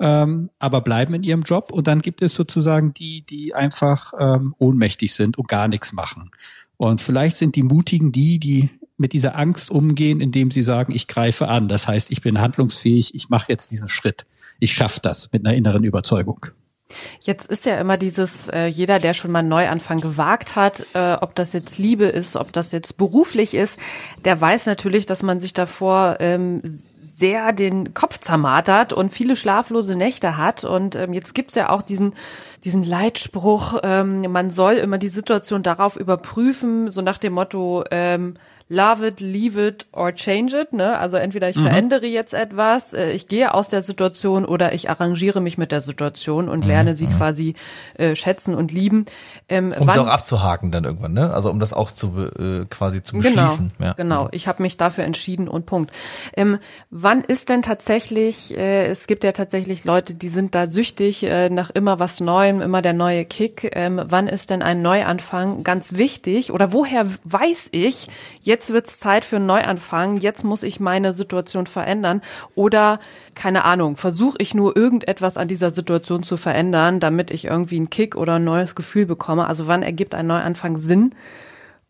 ähm, 0.00 0.50
aber 0.58 0.80
bleiben 0.80 1.14
in 1.14 1.22
ihrem 1.22 1.42
Job. 1.42 1.72
Und 1.72 1.86
dann 1.86 2.02
gibt 2.02 2.22
es 2.22 2.34
sozusagen 2.34 2.94
die, 2.94 3.22
die 3.22 3.54
einfach 3.54 4.12
ähm, 4.18 4.54
ohnmächtig 4.58 5.14
sind 5.14 5.38
und 5.38 5.48
gar 5.48 5.68
nichts 5.68 5.92
machen. 5.92 6.30
Und 6.76 7.00
vielleicht 7.00 7.36
sind 7.36 7.56
die 7.56 7.62
Mutigen 7.62 8.12
die, 8.12 8.38
die 8.38 8.68
mit 8.96 9.12
dieser 9.12 9.36
Angst 9.36 9.70
umgehen, 9.70 10.20
indem 10.20 10.50
sie 10.50 10.62
sagen, 10.62 10.94
ich 10.94 11.08
greife 11.08 11.48
an. 11.48 11.68
Das 11.68 11.88
heißt, 11.88 12.10
ich 12.10 12.20
bin 12.22 12.40
handlungsfähig, 12.40 13.14
ich 13.14 13.28
mache 13.28 13.50
jetzt 13.50 13.70
diesen 13.70 13.88
Schritt. 13.88 14.26
Ich 14.60 14.72
schaffe 14.72 15.00
das 15.02 15.32
mit 15.32 15.44
einer 15.44 15.56
inneren 15.56 15.84
Überzeugung. 15.84 16.46
Jetzt 17.20 17.50
ist 17.50 17.66
ja 17.66 17.78
immer 17.78 17.96
dieses, 17.96 18.48
äh, 18.48 18.66
jeder, 18.66 18.98
der 18.98 19.14
schon 19.14 19.32
mal 19.32 19.40
einen 19.40 19.48
Neuanfang 19.48 20.00
gewagt 20.00 20.54
hat, 20.54 20.86
äh, 20.94 21.14
ob 21.14 21.34
das 21.34 21.52
jetzt 21.52 21.78
Liebe 21.78 22.04
ist, 22.04 22.36
ob 22.36 22.52
das 22.52 22.72
jetzt 22.72 22.96
beruflich 22.96 23.54
ist, 23.54 23.78
der 24.24 24.40
weiß 24.40 24.66
natürlich, 24.66 25.06
dass 25.06 25.22
man 25.22 25.40
sich 25.40 25.54
davor 25.54 26.18
ähm, 26.20 26.60
sehr 27.02 27.52
den 27.52 27.94
Kopf 27.94 28.18
zermartert 28.18 28.92
und 28.92 29.12
viele 29.12 29.36
schlaflose 29.36 29.96
Nächte 29.96 30.36
hat. 30.36 30.64
Und 30.64 30.94
ähm, 30.94 31.12
jetzt 31.12 31.34
gibt's 31.34 31.54
ja 31.54 31.70
auch 31.70 31.82
diesen, 31.82 32.14
diesen 32.64 32.82
Leitspruch, 32.82 33.80
ähm, 33.82 34.22
man 34.32 34.50
soll 34.50 34.74
immer 34.74 34.98
die 34.98 35.08
Situation 35.08 35.62
darauf 35.62 35.96
überprüfen, 35.96 36.90
so 36.90 37.02
nach 37.02 37.18
dem 37.18 37.34
Motto, 37.34 37.84
ähm, 37.90 38.34
love 38.68 39.06
it, 39.06 39.20
leave 39.20 39.60
it 39.60 39.86
or 39.92 40.12
change 40.12 40.58
it. 40.58 40.72
Ne? 40.72 40.98
Also 40.98 41.16
entweder 41.16 41.48
ich 41.48 41.56
mhm. 41.56 41.64
verändere 41.64 42.06
jetzt 42.06 42.32
etwas, 42.32 42.94
äh, 42.94 43.10
ich 43.10 43.28
gehe 43.28 43.52
aus 43.52 43.68
der 43.68 43.82
Situation 43.82 44.44
oder 44.44 44.72
ich 44.72 44.88
arrangiere 44.88 45.40
mich 45.40 45.58
mit 45.58 45.70
der 45.70 45.80
Situation 45.80 46.48
und 46.48 46.64
mhm. 46.64 46.70
lerne 46.70 46.96
sie 46.96 47.06
mhm. 47.06 47.12
quasi 47.12 47.54
äh, 47.98 48.16
schätzen 48.16 48.54
und 48.54 48.72
lieben. 48.72 49.04
Ähm, 49.48 49.74
um 49.78 49.88
sie 49.90 49.98
auch 49.98 50.06
abzuhaken 50.06 50.70
dann 50.70 50.84
irgendwann, 50.84 51.12
ne? 51.12 51.32
Also 51.32 51.50
um 51.50 51.60
das 51.60 51.72
auch 51.72 51.90
zu 51.90 52.18
äh, 52.18 52.64
quasi 52.70 53.02
zu 53.02 53.18
genau, 53.18 53.42
beschließen. 53.42 53.72
Genau, 53.76 53.88
ja. 53.88 53.94
genau. 53.94 54.28
Ich 54.32 54.48
habe 54.48 54.62
mich 54.62 54.76
dafür 54.76 55.04
entschieden 55.04 55.48
und 55.48 55.66
Punkt. 55.66 55.92
Ähm, 56.34 56.58
wann 56.90 57.20
ist 57.20 57.50
denn 57.50 57.60
tatsächlich, 57.60 58.56
äh, 58.56 58.86
es 58.86 59.06
gibt 59.06 59.24
ja 59.24 59.32
tatsächlich 59.32 59.84
Leute, 59.84 60.14
die 60.14 60.28
sind 60.28 60.54
da 60.54 60.66
süchtig 60.66 61.22
äh, 61.24 61.50
nach 61.50 61.70
immer 61.70 61.98
was 61.98 62.20
Neuem, 62.20 62.53
immer 62.60 62.82
der 62.82 62.92
neue 62.92 63.24
Kick. 63.24 63.70
Ähm, 63.74 64.00
wann 64.04 64.26
ist 64.26 64.50
denn 64.50 64.62
ein 64.62 64.82
Neuanfang 64.82 65.62
ganz 65.62 65.94
wichtig? 65.94 66.52
Oder 66.52 66.72
woher 66.72 67.06
weiß 67.24 67.68
ich, 67.72 68.08
jetzt 68.40 68.64
jetzt 68.64 68.72
wird's 68.72 68.98
Zeit 68.98 69.24
für 69.24 69.36
einen 69.36 69.46
Neuanfang, 69.46 70.18
jetzt 70.18 70.44
muss 70.44 70.62
ich 70.62 70.80
meine 70.80 71.12
Situation 71.12 71.66
verändern 71.66 72.22
oder 72.54 72.98
keine 73.34 73.64
Ahnung, 73.64 73.96
versuche 73.96 74.36
ich 74.38 74.54
nur 74.54 74.76
irgendetwas 74.76 75.36
an 75.36 75.48
dieser 75.48 75.70
Situation 75.70 76.22
zu 76.22 76.36
verändern, 76.36 77.00
damit 77.00 77.30
ich 77.30 77.46
irgendwie 77.46 77.76
einen 77.76 77.90
Kick 77.90 78.16
oder 78.16 78.34
ein 78.34 78.44
neues 78.44 78.74
Gefühl 78.74 79.06
bekomme. 79.06 79.46
Also 79.46 79.66
wann 79.66 79.82
ergibt 79.82 80.14
ein 80.14 80.28
Neuanfang 80.28 80.78
Sinn? 80.78 81.14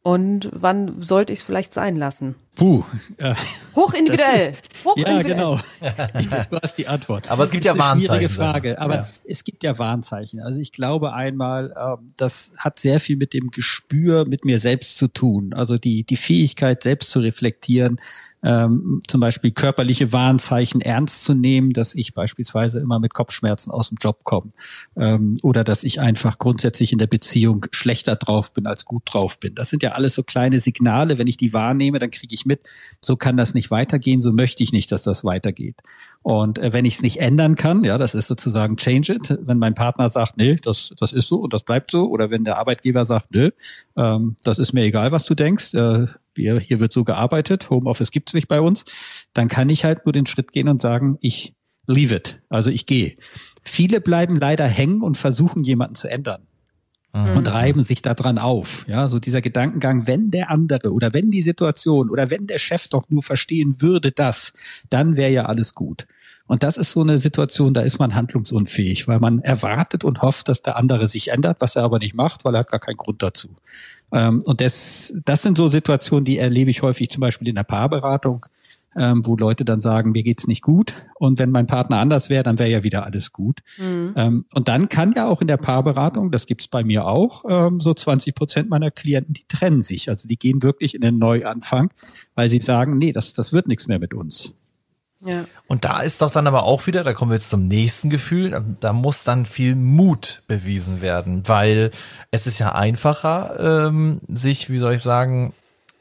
Und 0.03 0.51
wann 0.53 1.01
sollte 1.01 1.33
ich 1.33 1.41
es 1.41 1.45
vielleicht 1.45 1.73
sein 1.73 1.97
lassen? 1.97 2.35
Puh. 2.55 2.85
Äh, 3.17 3.35
Hochindividuell. 3.75 4.51
Ist, 4.51 4.63
Ja, 4.97 5.23
genau. 5.23 5.59
Ich, 6.19 6.29
du 6.29 6.61
hast 6.63 6.79
die 6.79 6.87
Antwort. 6.87 7.31
Aber 7.31 7.45
es 7.45 7.51
gibt 7.51 7.65
ja 7.65 7.77
Warnzeichen. 7.77 8.07
Schwierige 8.07 8.29
Frage. 8.29 8.81
Aber 8.81 8.95
ja. 8.95 9.09
es 9.25 9.45
gibt 9.45 9.63
ja 9.65 9.79
Warnzeichen. 9.79 10.41
Also 10.41 10.61
ich 10.61 10.73
glaube 10.73 11.13
einmal, 11.13 11.73
äh, 11.77 11.97
das 12.17 12.53
hat 12.57 12.79
sehr 12.79 13.01
viel 13.01 13.17
mit 13.17 13.35
dem 13.35 13.51
Gespür 13.51 14.25
mit 14.25 14.45
mir 14.45 14.59
selbst 14.59 14.97
zu 14.97 15.09
tun. 15.09 15.53
Also 15.53 15.79
die, 15.79 16.05
die 16.05 16.17
Fähigkeit, 16.17 16.83
selbst 16.83 17.11
zu 17.11 17.21
reflektieren, 17.21 17.99
ähm, 18.45 19.01
zum 19.09 19.21
Beispiel 19.21 19.53
körperliche 19.53 20.13
Warnzeichen 20.13 20.83
ernst 20.83 21.25
zu 21.25 21.35
nehmen, 21.35 21.71
dass 21.71 21.95
ich 21.95 22.13
beispielsweise 22.13 22.79
immer 22.79 22.99
mit 22.99 23.15
Kopfschmerzen 23.15 23.71
aus 23.71 23.89
dem 23.89 23.97
Job 23.99 24.23
komme 24.23 24.53
ähm, 24.97 25.35
oder 25.43 25.65
dass 25.65 25.83
ich 25.83 25.99
einfach 25.99 26.37
grundsätzlich 26.37 26.93
in 26.93 26.99
der 26.99 27.07
Beziehung 27.07 27.65
schlechter 27.71 28.17
drauf 28.17 28.53
bin 28.53 28.67
als 28.67 28.85
gut 28.85 29.03
drauf 29.07 29.41
bin. 29.41 29.55
Das 29.55 29.71
sind 29.71 29.83
ja 29.83 29.93
alles 29.93 30.15
so 30.15 30.23
kleine 30.23 30.61
Signale. 30.61 31.17
Wenn 31.17 31.27
ich 31.27 31.39
die 31.39 31.55
wahrnehme, 31.55 31.99
dann 31.99 32.11
kriege 32.11 32.35
ich 32.35 32.44
mit, 32.47 32.69
so 33.01 33.17
kann 33.17 33.37
das 33.37 33.55
nicht 33.55 33.71
weitergehen, 33.71 34.21
so 34.21 34.33
möchte 34.33 34.63
ich 34.63 34.73
nicht, 34.73 34.93
dass 34.93 35.03
das 35.03 35.25
weitergeht. 35.25 35.81
Und 36.23 36.59
äh, 36.59 36.73
wenn 36.73 36.85
ich 36.85 36.97
es 36.97 37.03
nicht 37.03 37.21
ändern 37.21 37.55
kann, 37.55 37.85
ja, 37.85 37.99
das 37.99 38.15
ist 38.15 38.29
sozusagen 38.29 38.77
change 38.77 39.15
it. 39.15 39.39
Wenn 39.43 39.59
mein 39.59 39.75
Partner 39.75 40.09
sagt, 40.11 40.37
nee, 40.37 40.57
das, 40.57 40.93
das 40.99 41.13
ist 41.13 41.29
so 41.29 41.37
und 41.37 41.53
das 41.53 41.63
bleibt 41.63 41.91
so, 41.91 42.09
oder 42.09 42.31
wenn 42.31 42.45
der 42.45 42.59
Arbeitgeber 42.59 43.05
sagt, 43.05 43.31
nö, 43.31 43.51
ähm, 43.97 44.37
das 44.45 44.59
ist 44.59 44.73
mir 44.73 44.85
egal, 44.85 45.13
was 45.13 45.25
du 45.25 45.35
denkst, 45.35 45.75
äh, 45.75 46.07
wir, 46.35 46.59
hier 46.59 46.81
wird 46.81 46.93
so 46.93 47.05
gearbeitet, 47.05 47.71
Homeoffice 47.71 48.11
gibt's 48.11 48.35
nicht 48.35 48.49
bei 48.49 48.61
uns, 48.61 48.85
dann 49.33 49.49
kann 49.49 49.69
ich 49.69 49.85
halt 49.85 50.07
nur 50.07 50.13
den 50.13 50.27
Schritt 50.27 50.53
gehen 50.53 50.69
und 50.69 50.83
sagen, 50.83 51.19
ich 51.21 51.55
leave 51.87 52.15
it, 52.15 52.41
also 52.49 52.71
ich 52.71 52.87
gehe. 52.87 53.17
Viele 53.63 54.01
bleiben 54.01 54.39
leider 54.39 54.67
hängen 54.67 55.03
und 55.03 55.17
versuchen 55.17 55.65
jemanden 55.65 55.95
zu 55.95 56.09
ändern 56.09 56.47
mhm. 57.15 57.37
und 57.37 57.53
reiben 57.53 57.83
sich 57.83 58.03
daran 58.03 58.39
auf. 58.39 58.85
Ja, 58.89 59.09
so 59.09 59.19
dieser 59.19 59.41
Gedankengang, 59.41 60.07
wenn 60.07 60.31
der 60.31 60.51
andere 60.51 60.93
oder 60.93 61.15
wenn 61.15 61.31
die 61.31 61.43
Situation 61.43 62.11
oder 62.11 62.31
wenn 62.31 62.47
der 62.47 62.59
Chef 62.59 62.89
doch 62.89 63.09
nur 63.09 63.23
verstehen 63.23 63.77
würde 63.81 64.13
das, 64.13 64.53
dann 64.91 65.17
wäre 65.17 65.31
ja 65.31 65.47
alles 65.47 65.75
gut. 65.75 66.07
Und 66.47 66.63
das 66.63 66.77
ist 66.77 66.91
so 66.91 67.01
eine 67.01 67.17
Situation, 67.17 67.73
da 67.73 67.81
ist 67.81 67.99
man 67.99 68.15
handlungsunfähig, 68.15 69.09
weil 69.09 69.19
man 69.19 69.39
erwartet 69.41 70.05
und 70.05 70.21
hofft, 70.21 70.51
dass 70.51 70.61
der 70.61 70.77
andere 70.77 71.07
sich 71.07 71.29
ändert, 71.29 71.57
was 71.61 71.75
er 71.75 71.85
aber 71.85 71.99
nicht 71.99 72.15
macht, 72.15 72.45
weil 72.45 72.55
er 72.55 72.61
hat 72.61 72.69
gar 72.69 72.81
keinen 72.81 72.99
Grund 72.99 73.23
dazu. 73.23 73.49
Ähm, 74.13 74.43
und 74.45 74.61
das, 74.61 75.15
das 75.25 75.43
sind 75.43 75.57
so 75.57 75.71
Situationen, 75.71 76.27
die 76.27 76.37
erlebe 76.37 76.71
ich 76.71 76.83
häufig 76.83 77.09
zum 77.09 77.23
Beispiel 77.23 77.49
in 77.49 77.55
der 77.55 77.65
Paarberatung, 77.65 78.45
ähm, 78.97 79.27
wo 79.27 79.37
Leute 79.37 79.65
dann 79.65 79.81
sagen, 79.81 80.13
mir 80.13 80.23
geht's 80.23 80.47
nicht 80.47 80.63
gut. 80.63 80.95
Und 81.15 81.39
wenn 81.39 81.51
mein 81.51 81.67
Partner 81.67 81.99
anders 81.99 82.31
wäre, 82.31 82.43
dann 82.43 82.59
wäre 82.59 82.71
ja 82.71 82.83
wieder 82.83 83.05
alles 83.05 83.33
gut. 83.33 83.61
Mhm. 83.79 84.13
Ähm, 84.17 84.45
und 84.55 84.69
dann 84.69 84.89
kann 84.89 85.13
ja 85.17 85.29
auch 85.29 85.41
in 85.41 85.49
der 85.49 85.57
Paarberatung, 85.57 86.31
das 86.31 86.47
gibt's 86.47 86.69
bei 86.69 86.85
mir 86.85 87.07
auch, 87.07 87.45
ähm, 87.49 87.81
so 87.81 87.95
20 87.95 88.35
Prozent 88.35 88.71
meiner 88.71 88.91
Klienten, 88.91 89.35
die 89.35 89.47
trennen 89.49 89.83
sich. 89.83 90.09
Also 90.09 90.29
die 90.29 90.39
gehen 90.39 90.63
wirklich 90.63 90.95
in 90.95 91.01
den 91.01 91.19
Neuanfang, 91.19 91.91
weil 92.35 92.49
sie 92.49 92.59
sagen, 92.59 92.99
nee, 92.99 93.13
das, 93.13 93.35
das 93.35 93.53
wird 93.53 93.69
nichts 93.69 93.87
mehr 93.89 93.99
mit 93.99 94.15
uns. 94.15 94.55
Ja. 95.25 95.47
Und 95.67 95.85
da 95.87 96.01
ist 96.01 96.21
doch 96.21 96.31
dann 96.31 96.47
aber 96.47 96.65
auch 96.65 96.87
wieder, 96.87 97.03
da 97.03 97.15
kommen 97.15 97.31
wir 97.31 97.37
jetzt 97.37 97.49
zum 97.49 97.67
nächsten 97.67 98.11
Gefühl, 98.11 98.63
da 98.81 98.93
muss 98.93 99.25
dann 99.25 99.47
viel 99.47 99.75
Mut 99.75 100.43
bewiesen 100.47 101.01
werden, 101.01 101.43
weil 101.47 101.91
es 102.31 102.47
ist 102.47 102.59
ja 102.59 102.75
einfacher, 102.75 103.89
ähm, 103.89 104.21
sich, 104.29 104.69
wie 104.69 104.79
soll 104.79 104.95
ich 104.95 105.03
sagen, 105.03 105.55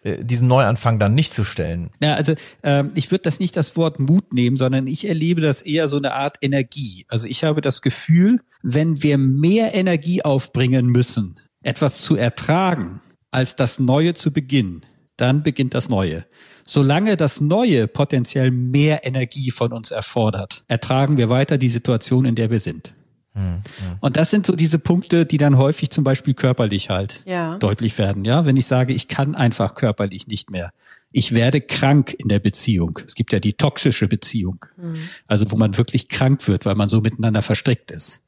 diesem 0.03 0.48
Neuanfang 0.48 1.00
dann 1.00 1.13
nicht 1.13 1.33
zu 1.33 1.43
stellen. 1.43 1.89
Ja, 2.01 2.15
also 2.15 2.33
ähm, 2.63 2.91
ich 2.95 3.12
würde 3.12 3.24
das 3.24 3.39
nicht 3.39 3.55
das 3.55 3.75
Wort 3.77 4.00
Mut 4.00 4.33
nehmen, 4.33 4.57
sondern 4.57 4.88
ich 4.88 5.07
erlebe 5.07 5.41
das 5.41 5.62
eher 5.62 5.88
so 5.88 5.98
eine 5.98 6.13
Art 6.13 6.38
Energie. 6.41 7.05
Also 7.07 7.27
ich 7.27 7.43
habe 7.43 7.62
das 7.62 7.81
Gefühl, 7.81 8.41
wenn 8.62 9.01
wir 9.01 9.17
mehr 9.17 9.74
Energie 9.74 10.22
aufbringen 10.22 10.88
müssen, 10.88 11.36
etwas 11.62 12.01
zu 12.01 12.15
ertragen, 12.15 13.01
als 13.31 13.55
das 13.55 13.79
Neue 13.79 14.13
zu 14.13 14.31
beginnen, 14.31 14.81
dann 15.17 15.43
beginnt 15.43 15.74
das 15.74 15.89
Neue. 15.89 16.25
Solange 16.65 17.17
das 17.17 17.41
Neue 17.41 17.88
potenziell 17.88 18.51
mehr 18.51 19.05
Energie 19.05 19.51
von 19.51 19.74
uns 19.74 19.91
erfordert, 19.91 20.63
ertragen 20.67 21.17
wir 21.17 21.29
weiter 21.29 21.57
die 21.57 21.69
Situation, 21.69 22.25
in 22.25 22.36
der 22.36 22.51
wir 22.51 22.60
sind. 22.60 22.93
Hm, 23.34 23.63
Und 24.00 24.16
das 24.16 24.30
sind 24.30 24.46
so 24.46 24.56
diese 24.56 24.78
Punkte, 24.78 25.25
die 25.25 25.38
dann 25.38 25.58
häufig 25.58 25.90
zum 25.90 26.04
Beispiel 26.04 26.36
körperlich 26.36 26.90
halt 26.90 27.22
ja. 27.25 27.58
deutlich 27.58 27.98
werden. 27.98 28.25
Ja, 28.25 28.46
wenn 28.46 28.58
ich 28.58 28.68
sage, 28.68 28.94
ich 28.94 29.08
kann 29.08 29.34
einfach 29.34 29.74
körperlich 29.74 30.28
nicht 30.28 30.52
mehr. 30.52 30.72
Ich 31.12 31.34
werde 31.34 31.62
krank 31.62 32.13
in 32.13 32.28
der 32.28 32.40
Beziehung. 32.40 33.00
Es 33.06 33.16
gibt 33.16 33.34
ja 33.34 33.40
die 33.40 33.54
toxische 33.54 34.08
Beziehung. 34.08 34.66
Mhm. 34.78 34.98
Also 35.28 35.50
wo 35.52 35.56
man 35.56 35.78
wirklich 35.78 36.10
krank 36.10 36.48
wird, 36.48 36.66
weil 36.66 36.75
man 36.75 36.90
so 36.90 37.02
miteinander 37.02 37.42
verstrickt 37.42 37.92
ist. 37.92 38.22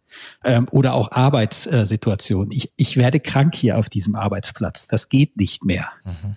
Ähm, 0.44 0.68
oder 0.72 0.94
auch 0.94 1.12
Arbeitssituationen. 1.12 2.52
Ich, 2.52 2.72
ich 2.78 2.98
werde 2.98 3.20
krank 3.20 3.54
hier 3.56 3.78
auf 3.78 3.90
diesem 3.90 4.16
Arbeitsplatz. 4.16 4.88
Das 4.88 5.10
geht 5.10 5.38
nicht 5.38 5.66
mehr. 5.66 5.90
Mhm. 6.04 6.36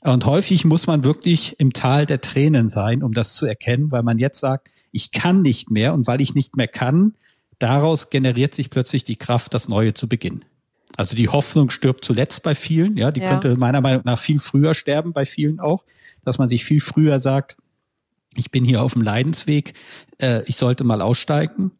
Und 0.00 0.26
häufig 0.26 0.64
muss 0.64 0.86
man 0.86 1.02
wirklich 1.02 1.58
im 1.58 1.72
Tal 1.72 2.06
der 2.06 2.20
Tränen 2.20 2.70
sein, 2.70 3.02
um 3.02 3.12
das 3.12 3.34
zu 3.34 3.46
erkennen, 3.46 3.90
weil 3.90 4.02
man 4.02 4.18
jetzt 4.18 4.38
sagt, 4.38 4.68
ich 4.92 5.10
kann 5.10 5.42
nicht 5.42 5.70
mehr 5.70 5.92
und 5.94 6.06
weil 6.06 6.20
ich 6.20 6.34
nicht 6.34 6.56
mehr 6.56 6.68
kann, 6.68 7.14
daraus 7.58 8.10
generiert 8.10 8.54
sich 8.54 8.70
plötzlich 8.70 9.04
die 9.04 9.16
Kraft, 9.16 9.54
das 9.54 9.68
Neue 9.68 9.94
zu 9.94 10.08
beginnen. 10.08 10.44
Also 10.96 11.14
die 11.14 11.28
Hoffnung 11.28 11.70
stirbt 11.70 12.04
zuletzt 12.04 12.42
bei 12.42 12.54
vielen, 12.54 12.96
ja, 12.96 13.10
die 13.10 13.20
ja. 13.20 13.28
könnte 13.28 13.56
meiner 13.56 13.80
Meinung 13.80 14.02
nach 14.04 14.18
viel 14.18 14.38
früher 14.38 14.74
sterben 14.74 15.12
bei 15.12 15.26
vielen 15.26 15.60
auch, 15.60 15.84
dass 16.24 16.38
man 16.38 16.48
sich 16.48 16.64
viel 16.64 16.80
früher 16.80 17.20
sagt, 17.20 17.56
ich 18.34 18.50
bin 18.50 18.64
hier 18.64 18.82
auf 18.82 18.94
dem 18.94 19.02
Leidensweg, 19.02 19.74
äh, 20.20 20.42
ich 20.46 20.56
sollte 20.56 20.84
mal 20.84 21.00
aussteigen. 21.00 21.72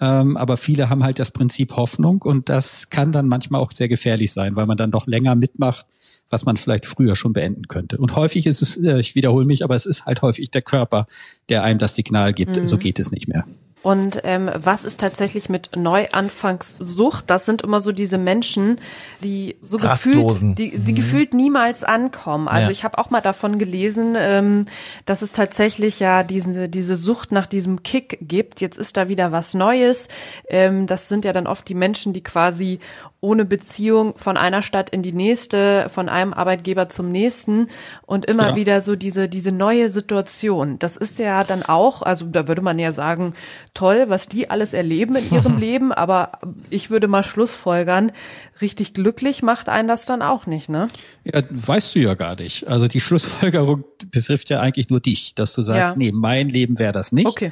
Ähm, 0.00 0.36
aber 0.36 0.56
viele 0.56 0.90
haben 0.90 1.04
halt 1.04 1.18
das 1.20 1.30
Prinzip 1.30 1.76
Hoffnung 1.76 2.20
und 2.20 2.48
das 2.48 2.90
kann 2.90 3.12
dann 3.12 3.28
manchmal 3.28 3.60
auch 3.60 3.70
sehr 3.70 3.88
gefährlich 3.88 4.32
sein, 4.32 4.56
weil 4.56 4.66
man 4.66 4.76
dann 4.76 4.90
doch 4.90 5.06
länger 5.06 5.36
mitmacht, 5.36 5.86
was 6.28 6.44
man 6.44 6.56
vielleicht 6.56 6.86
früher 6.86 7.14
schon 7.14 7.32
beenden 7.32 7.68
könnte. 7.68 7.96
Und 7.98 8.16
häufig 8.16 8.46
ist 8.46 8.62
es, 8.62 8.76
äh, 8.76 8.98
ich 8.98 9.14
wiederhole 9.14 9.46
mich, 9.46 9.62
aber 9.62 9.76
es 9.76 9.86
ist 9.86 10.04
halt 10.04 10.22
häufig 10.22 10.50
der 10.50 10.62
Körper, 10.62 11.06
der 11.48 11.62
einem 11.62 11.78
das 11.78 11.94
Signal 11.94 12.34
gibt, 12.34 12.56
mhm. 12.56 12.66
so 12.66 12.78
geht 12.78 12.98
es 12.98 13.12
nicht 13.12 13.28
mehr. 13.28 13.46
Und 13.86 14.22
ähm, 14.24 14.50
was 14.52 14.84
ist 14.84 14.98
tatsächlich 14.98 15.48
mit 15.48 15.76
Neuanfangssucht? 15.76 17.30
Das 17.30 17.46
sind 17.46 17.62
immer 17.62 17.78
so 17.78 17.92
diese 17.92 18.18
Menschen, 18.18 18.80
die 19.22 19.54
so 19.62 19.78
gefühlt, 19.78 20.58
die, 20.58 20.76
die 20.76 20.90
mhm. 20.90 20.96
gefühlt 20.96 21.34
niemals 21.34 21.84
ankommen. 21.84 22.48
Also 22.48 22.70
ja. 22.70 22.72
ich 22.72 22.82
habe 22.82 22.98
auch 22.98 23.10
mal 23.10 23.20
davon 23.20 23.60
gelesen, 23.60 24.16
ähm, 24.18 24.66
dass 25.04 25.22
es 25.22 25.30
tatsächlich 25.30 26.00
ja 26.00 26.24
diese 26.24 26.68
diese 26.68 26.96
Sucht 26.96 27.30
nach 27.30 27.46
diesem 27.46 27.84
Kick 27.84 28.18
gibt. 28.22 28.60
Jetzt 28.60 28.76
ist 28.76 28.96
da 28.96 29.08
wieder 29.08 29.30
was 29.30 29.54
Neues. 29.54 30.08
Ähm, 30.48 30.88
das 30.88 31.08
sind 31.08 31.24
ja 31.24 31.32
dann 31.32 31.46
oft 31.46 31.68
die 31.68 31.74
Menschen, 31.74 32.12
die 32.12 32.24
quasi 32.24 32.80
ohne 33.26 33.44
Beziehung 33.44 34.16
von 34.16 34.36
einer 34.36 34.62
Stadt 34.62 34.90
in 34.90 35.02
die 35.02 35.12
nächste, 35.12 35.88
von 35.88 36.08
einem 36.08 36.32
Arbeitgeber 36.32 36.88
zum 36.88 37.10
nächsten 37.10 37.66
und 38.02 38.24
immer 38.24 38.50
ja. 38.50 38.56
wieder 38.56 38.82
so 38.82 38.94
diese, 38.94 39.28
diese 39.28 39.50
neue 39.50 39.90
Situation. 39.90 40.78
Das 40.78 40.96
ist 40.96 41.18
ja 41.18 41.42
dann 41.42 41.64
auch, 41.64 42.02
also 42.02 42.24
da 42.24 42.46
würde 42.46 42.62
man 42.62 42.78
ja 42.78 42.92
sagen, 42.92 43.34
toll, 43.74 44.04
was 44.06 44.28
die 44.28 44.48
alles 44.48 44.74
erleben 44.74 45.16
in 45.16 45.32
ihrem 45.32 45.58
Leben, 45.60 45.92
aber 45.92 46.38
ich 46.70 46.88
würde 46.88 47.08
mal 47.08 47.24
Schlussfolgern, 47.24 48.12
richtig 48.60 48.94
glücklich 48.94 49.42
macht 49.42 49.68
einen 49.68 49.88
das 49.88 50.06
dann 50.06 50.22
auch 50.22 50.46
nicht, 50.46 50.68
ne? 50.68 50.86
Ja, 51.24 51.42
weißt 51.50 51.96
du 51.96 51.98
ja 51.98 52.14
gar 52.14 52.36
nicht. 52.36 52.68
Also 52.68 52.86
die 52.86 53.00
Schlussfolgerung 53.00 53.82
betrifft 54.12 54.50
ja 54.50 54.60
eigentlich 54.60 54.88
nur 54.88 55.00
dich, 55.00 55.34
dass 55.34 55.52
du 55.52 55.62
sagst, 55.62 55.96
ja. 55.96 55.98
nee, 55.98 56.12
mein 56.12 56.48
Leben 56.48 56.78
wäre 56.78 56.92
das 56.92 57.10
nicht. 57.10 57.26
Okay. 57.26 57.50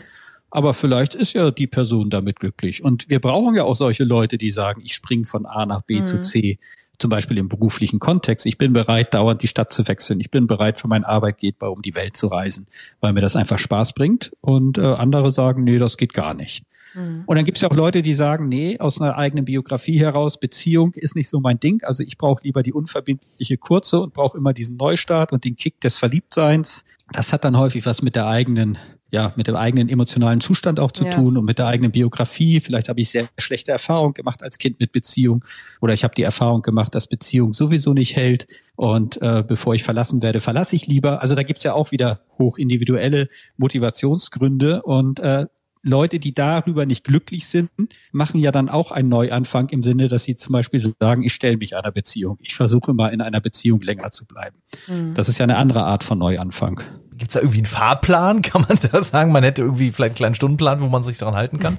Aber 0.54 0.72
vielleicht 0.72 1.16
ist 1.16 1.32
ja 1.32 1.50
die 1.50 1.66
Person 1.66 2.10
damit 2.10 2.38
glücklich. 2.38 2.84
Und 2.84 3.10
wir 3.10 3.18
brauchen 3.18 3.56
ja 3.56 3.64
auch 3.64 3.74
solche 3.74 4.04
Leute, 4.04 4.38
die 4.38 4.52
sagen, 4.52 4.80
ich 4.84 4.94
springe 4.94 5.24
von 5.24 5.46
A 5.46 5.66
nach 5.66 5.82
B 5.82 5.98
mhm. 5.98 6.04
zu 6.04 6.20
C. 6.20 6.60
Zum 6.96 7.10
Beispiel 7.10 7.38
im 7.38 7.48
beruflichen 7.48 7.98
Kontext. 7.98 8.46
Ich 8.46 8.56
bin 8.56 8.72
bereit, 8.72 9.14
dauernd 9.14 9.42
die 9.42 9.48
Stadt 9.48 9.72
zu 9.72 9.88
wechseln. 9.88 10.20
Ich 10.20 10.30
bin 10.30 10.46
bereit, 10.46 10.78
für 10.78 10.86
meinen 10.86 11.02
Arbeitgeber 11.02 11.72
um 11.72 11.82
die 11.82 11.96
Welt 11.96 12.16
zu 12.16 12.28
reisen, 12.28 12.66
weil 13.00 13.12
mir 13.12 13.20
das 13.20 13.34
einfach 13.34 13.58
Spaß 13.58 13.94
bringt. 13.94 14.30
Und 14.42 14.78
äh, 14.78 14.82
andere 14.82 15.32
sagen, 15.32 15.64
nee, 15.64 15.78
das 15.78 15.96
geht 15.96 16.14
gar 16.14 16.34
nicht. 16.34 16.64
Mhm. 16.94 17.24
Und 17.26 17.34
dann 17.34 17.44
gibt 17.44 17.58
es 17.58 17.62
ja 17.62 17.68
auch 17.68 17.74
Leute, 17.74 18.02
die 18.02 18.14
sagen, 18.14 18.46
nee, 18.46 18.78
aus 18.78 19.00
einer 19.00 19.18
eigenen 19.18 19.46
Biografie 19.46 19.98
heraus, 19.98 20.38
Beziehung 20.38 20.92
ist 20.94 21.16
nicht 21.16 21.28
so 21.28 21.40
mein 21.40 21.58
Ding. 21.58 21.82
Also 21.82 22.04
ich 22.04 22.16
brauche 22.16 22.44
lieber 22.44 22.62
die 22.62 22.72
unverbindliche 22.72 23.56
kurze 23.56 23.98
und 23.98 24.14
brauche 24.14 24.38
immer 24.38 24.52
diesen 24.52 24.76
Neustart 24.76 25.32
und 25.32 25.44
den 25.44 25.56
Kick 25.56 25.80
des 25.80 25.96
Verliebtseins. 25.96 26.84
Das 27.10 27.32
hat 27.32 27.44
dann 27.44 27.58
häufig 27.58 27.84
was 27.86 28.02
mit 28.02 28.14
der 28.14 28.28
eigenen 28.28 28.78
ja, 29.14 29.32
mit 29.36 29.46
dem 29.46 29.54
eigenen 29.54 29.88
emotionalen 29.88 30.40
Zustand 30.40 30.80
auch 30.80 30.90
zu 30.90 31.04
ja. 31.04 31.10
tun 31.12 31.36
und 31.36 31.44
mit 31.44 31.58
der 31.58 31.68
eigenen 31.68 31.92
Biografie. 31.92 32.58
Vielleicht 32.58 32.88
habe 32.88 33.00
ich 33.00 33.10
sehr 33.10 33.28
schlechte 33.38 33.70
Erfahrungen 33.70 34.12
gemacht 34.12 34.42
als 34.42 34.58
Kind 34.58 34.80
mit 34.80 34.90
Beziehung 34.90 35.44
oder 35.80 35.94
ich 35.94 36.02
habe 36.02 36.16
die 36.16 36.24
Erfahrung 36.24 36.62
gemacht, 36.62 36.96
dass 36.96 37.06
Beziehung 37.06 37.52
sowieso 37.52 37.92
nicht 37.92 38.16
hält 38.16 38.48
und 38.74 39.22
äh, 39.22 39.44
bevor 39.46 39.76
ich 39.76 39.84
verlassen 39.84 40.20
werde, 40.20 40.40
verlasse 40.40 40.74
ich 40.74 40.88
lieber. 40.88 41.22
Also 41.22 41.36
da 41.36 41.44
gibt's 41.44 41.62
ja 41.62 41.74
auch 41.74 41.92
wieder 41.92 42.22
hoch 42.40 42.58
individuelle 42.58 43.28
Motivationsgründe 43.56 44.82
und 44.82 45.20
äh, 45.20 45.46
Leute, 45.84 46.18
die 46.18 46.34
darüber 46.34 46.84
nicht 46.84 47.04
glücklich 47.04 47.46
sind, 47.46 47.70
machen 48.10 48.40
ja 48.40 48.50
dann 48.50 48.68
auch 48.68 48.90
einen 48.90 49.10
Neuanfang 49.10 49.68
im 49.68 49.84
Sinne, 49.84 50.08
dass 50.08 50.24
sie 50.24 50.34
zum 50.34 50.54
Beispiel 50.54 50.80
sagen, 50.98 51.22
ich 51.22 51.34
stelle 51.34 51.58
mich 51.58 51.76
einer 51.76 51.92
Beziehung. 51.92 52.38
Ich 52.40 52.56
versuche 52.56 52.94
mal 52.94 53.08
in 53.08 53.20
einer 53.20 53.40
Beziehung 53.40 53.80
länger 53.82 54.10
zu 54.10 54.24
bleiben. 54.24 54.56
Mhm. 54.88 55.14
Das 55.14 55.28
ist 55.28 55.38
ja 55.38 55.44
eine 55.44 55.56
andere 55.56 55.84
Art 55.84 56.02
von 56.02 56.18
Neuanfang. 56.18 56.80
Gibt 57.16 57.30
es 57.30 57.34
da 57.34 57.40
irgendwie 57.40 57.58
einen 57.58 57.66
Fahrplan? 57.66 58.42
Kann 58.42 58.66
man 58.68 58.78
da 58.90 59.02
sagen, 59.02 59.32
man 59.32 59.44
hätte 59.44 59.62
irgendwie 59.62 59.92
vielleicht 59.92 60.10
einen 60.10 60.16
kleinen 60.16 60.34
Stundenplan, 60.34 60.80
wo 60.80 60.88
man 60.88 61.04
sich 61.04 61.18
daran 61.18 61.34
halten 61.34 61.58
kann? 61.58 61.78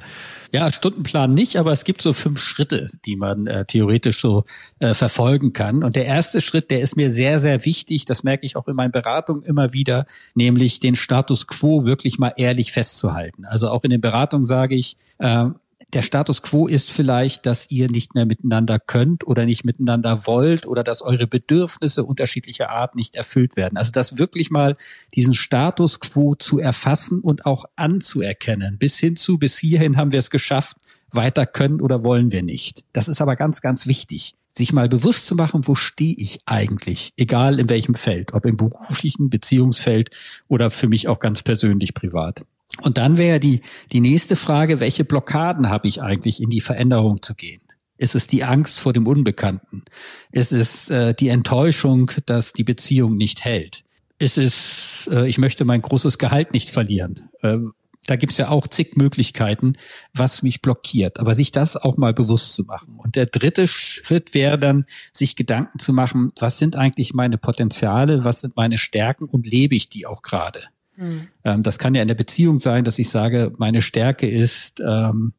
Ja, 0.52 0.72
Stundenplan 0.72 1.34
nicht, 1.34 1.58
aber 1.58 1.74
es 1.74 1.84
gibt 1.84 2.02
so 2.02 2.14
fünf 2.14 2.42
Schritte, 2.42 2.90
die 3.06 3.18
man 3.18 3.46
äh, 3.48 3.66
theoretisch 3.66 4.22
so 4.22 4.46
äh, 4.80 4.94
verfolgen 4.94 5.52
kann. 5.52 5.84
Und 5.84 5.98
der 5.98 6.06
erste 6.06 6.40
Schritt, 6.40 6.72
der 6.72 6.80
ist 6.80 6.96
mir 6.96 7.12
sehr, 7.12 7.40
sehr 7.40 7.66
wichtig, 7.66 8.06
das 8.06 8.24
merke 8.24 8.46
ich 8.46 8.56
auch 8.56 8.68
in 8.68 8.76
meinen 8.76 8.92
Beratungen 8.92 9.44
immer 9.44 9.74
wieder, 9.74 10.06
nämlich 10.34 10.80
den 10.80 10.96
Status 10.96 11.48
quo 11.48 11.86
wirklich 11.86 12.20
mal 12.20 12.34
ehrlich 12.38 12.72
festzuhalten. 12.72 13.44
Also 13.46 13.70
auch 13.70 13.84
in 13.84 13.90
den 13.90 14.02
Beratungen 14.02 14.46
sage 14.46 14.76
ich, 14.76 14.96
äh, 15.18 15.48
der 15.94 16.02
Status 16.02 16.42
quo 16.42 16.68
ist 16.68 16.92
vielleicht, 16.92 17.46
dass 17.46 17.70
ihr 17.72 17.90
nicht 17.90 18.16
mehr 18.16 18.26
miteinander 18.26 18.80
könnt 18.80 19.26
oder 19.26 19.46
nicht 19.46 19.64
miteinander 19.64 20.26
wollt 20.26 20.66
oder 20.66 20.84
dass 20.84 21.02
eure 21.02 21.28
Bedürfnisse 21.28 22.04
unterschiedlicher 22.04 22.70
Art 22.70 22.96
nicht 22.96 23.16
erfüllt 23.16 23.56
werden. 23.56 23.78
Also 23.78 23.92
das 23.92 24.18
wirklich 24.18 24.52
mal 24.52 24.76
diesen 25.14 25.34
Status 25.34 26.00
quo 26.00 26.36
zu 26.36 26.60
erfassen 26.60 27.22
und 27.22 27.46
auch 27.46 27.66
anzuerkennen. 27.76 28.78
Bis 28.78 28.98
hin 28.98 29.16
zu, 29.16 29.38
bis 29.38 29.58
hierhin 29.58 29.98
haben 29.98 30.12
wir 30.12 30.20
es 30.20 30.30
geschafft, 30.30 30.78
weiter 31.12 31.46
können 31.46 31.82
oder 31.82 32.04
wollen 32.04 32.32
wir 32.32 32.44
nicht. 32.44 32.84
Das 32.92 33.08
ist 33.08 33.22
aber 33.22 33.36
ganz, 33.36 33.62
ganz 33.62 33.88
wichtig 33.88 34.36
sich 34.58 34.72
mal 34.72 34.88
bewusst 34.88 35.28
zu 35.28 35.36
machen, 35.36 35.68
wo 35.68 35.76
stehe 35.76 36.16
ich 36.18 36.40
eigentlich, 36.46 37.12
egal 37.18 37.60
in 37.60 37.70
welchem 37.70 37.94
Feld, 37.94 38.34
ob 38.34 38.46
im 38.46 38.56
beruflichen 38.56 39.30
Beziehungsfeld 39.30 40.12
oder 40.48 40.72
für 40.72 40.88
mich 40.88 41.08
auch 41.08 41.20
ganz 41.20 41.44
persönlich 41.44 41.94
privat. 41.94 42.46
Und 42.82 42.98
dann 42.98 43.18
wäre 43.18 43.40
die, 43.40 43.62
die 43.92 44.02
nächste 44.02 44.36
Frage, 44.36 44.80
welche 44.80 45.06
Blockaden 45.06 45.70
habe 45.70 45.88
ich 45.88 46.02
eigentlich, 46.02 46.42
in 46.42 46.50
die 46.50 46.62
Veränderung 46.62 47.22
zu 47.22 47.36
gehen? 47.36 47.62
Ist 47.98 48.16
es 48.16 48.28
die 48.28 48.44
Angst 48.44 48.80
vor 48.80 48.92
dem 48.92 49.08
Unbekannten? 49.08 49.84
Ist 50.32 50.52
es 50.52 50.90
äh, 50.90 51.14
die 51.14 51.30
Enttäuschung, 51.30 52.12
dass 52.26 52.52
die 52.52 52.66
Beziehung 52.66 53.16
nicht 53.16 53.46
hält? 53.46 53.84
Ist 54.20 54.38
es, 54.38 55.10
äh, 55.12 55.28
ich 55.28 55.38
möchte 55.38 55.64
mein 55.64 55.82
großes 55.82 56.18
Gehalt 56.18 56.52
nicht 56.52 56.70
verlieren? 56.70 57.30
Äh, 57.42 57.60
da 58.06 58.18
gibt's 58.18 58.38
ja 58.38 58.50
auch 58.50 58.68
zig 58.68 58.96
Möglichkeiten, 58.98 59.74
was 60.14 60.44
mich 60.44 60.62
blockiert. 60.62 61.20
Aber 61.20 61.36
sich 61.36 61.52
das 61.52 61.76
auch 61.78 61.98
mal 61.98 62.14
bewusst 62.14 62.54
zu 62.54 62.64
machen. 62.64 62.98
Und 62.98 63.16
der 63.16 63.26
dritte 63.26 63.68
Schritt 63.68 64.34
wäre 64.34 64.60
dann, 64.60 64.86
sich 65.12 65.36
Gedanken 65.36 65.80
zu 65.80 65.92
machen, 65.92 66.32
was 66.40 66.60
sind 66.60 66.76
eigentlich 66.76 67.14
meine 67.14 67.38
Potenziale, 67.38 68.24
was 68.24 68.42
sind 68.42 68.56
meine 68.56 68.78
Stärken 68.78 69.26
und 69.26 69.48
lebe 69.48 69.76
ich 69.76 69.90
die 69.90 70.06
auch 70.06 70.22
gerade? 70.22 70.66
Mhm. 70.98 71.28
Ähm, 71.44 71.64
das 71.64 71.80
kann 71.80 71.96
ja 71.96 72.02
in 72.02 72.08
der 72.08 72.16
Beziehung 72.16 72.60
sein, 72.60 72.84
dass 72.84 73.00
ich 73.00 73.10
sage, 73.10 73.54
meine 73.58 73.82
Stärke 73.82 74.28
ist, 74.28 74.82
ähm, 74.86 75.34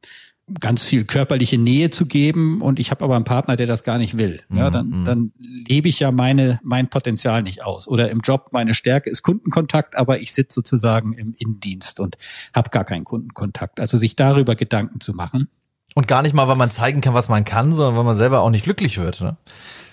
ganz 0.60 0.82
viel 0.82 1.04
körperliche 1.04 1.58
Nähe 1.58 1.90
zu 1.90 2.06
geben 2.06 2.62
und 2.62 2.78
ich 2.78 2.92
habe 2.92 3.04
aber 3.04 3.16
einen 3.16 3.24
Partner, 3.24 3.56
der 3.56 3.66
das 3.66 3.82
gar 3.82 3.98
nicht 3.98 4.16
will. 4.16 4.42
Ja, 4.48 4.68
mhm, 4.68 4.72
dann, 4.72 4.86
mhm. 4.88 5.04
dann 5.04 5.32
lebe 5.38 5.88
ich 5.88 5.98
ja 5.98 6.12
meine 6.12 6.60
mein 6.62 6.88
Potenzial 6.88 7.42
nicht 7.42 7.64
aus. 7.64 7.88
Oder 7.88 8.10
im 8.10 8.20
Job 8.20 8.50
meine 8.52 8.74
Stärke 8.74 9.10
ist 9.10 9.22
Kundenkontakt, 9.22 9.96
aber 9.96 10.20
ich 10.20 10.32
sitze 10.32 10.54
sozusagen 10.54 11.14
im 11.14 11.34
Innendienst 11.36 11.98
und 11.98 12.16
habe 12.54 12.70
gar 12.70 12.84
keinen 12.84 13.04
Kundenkontakt. 13.04 13.80
Also 13.80 13.98
sich 13.98 14.14
darüber 14.14 14.54
Gedanken 14.54 15.00
zu 15.00 15.14
machen. 15.14 15.48
Und 15.96 16.06
gar 16.06 16.22
nicht 16.22 16.34
mal, 16.34 16.46
weil 16.46 16.56
man 16.56 16.70
zeigen 16.70 17.00
kann, 17.00 17.14
was 17.14 17.28
man 17.28 17.44
kann, 17.44 17.72
sondern 17.72 17.96
weil 17.96 18.04
man 18.04 18.16
selber 18.16 18.40
auch 18.40 18.50
nicht 18.50 18.64
glücklich 18.64 18.98
wird. 18.98 19.22
Ne? 19.22 19.36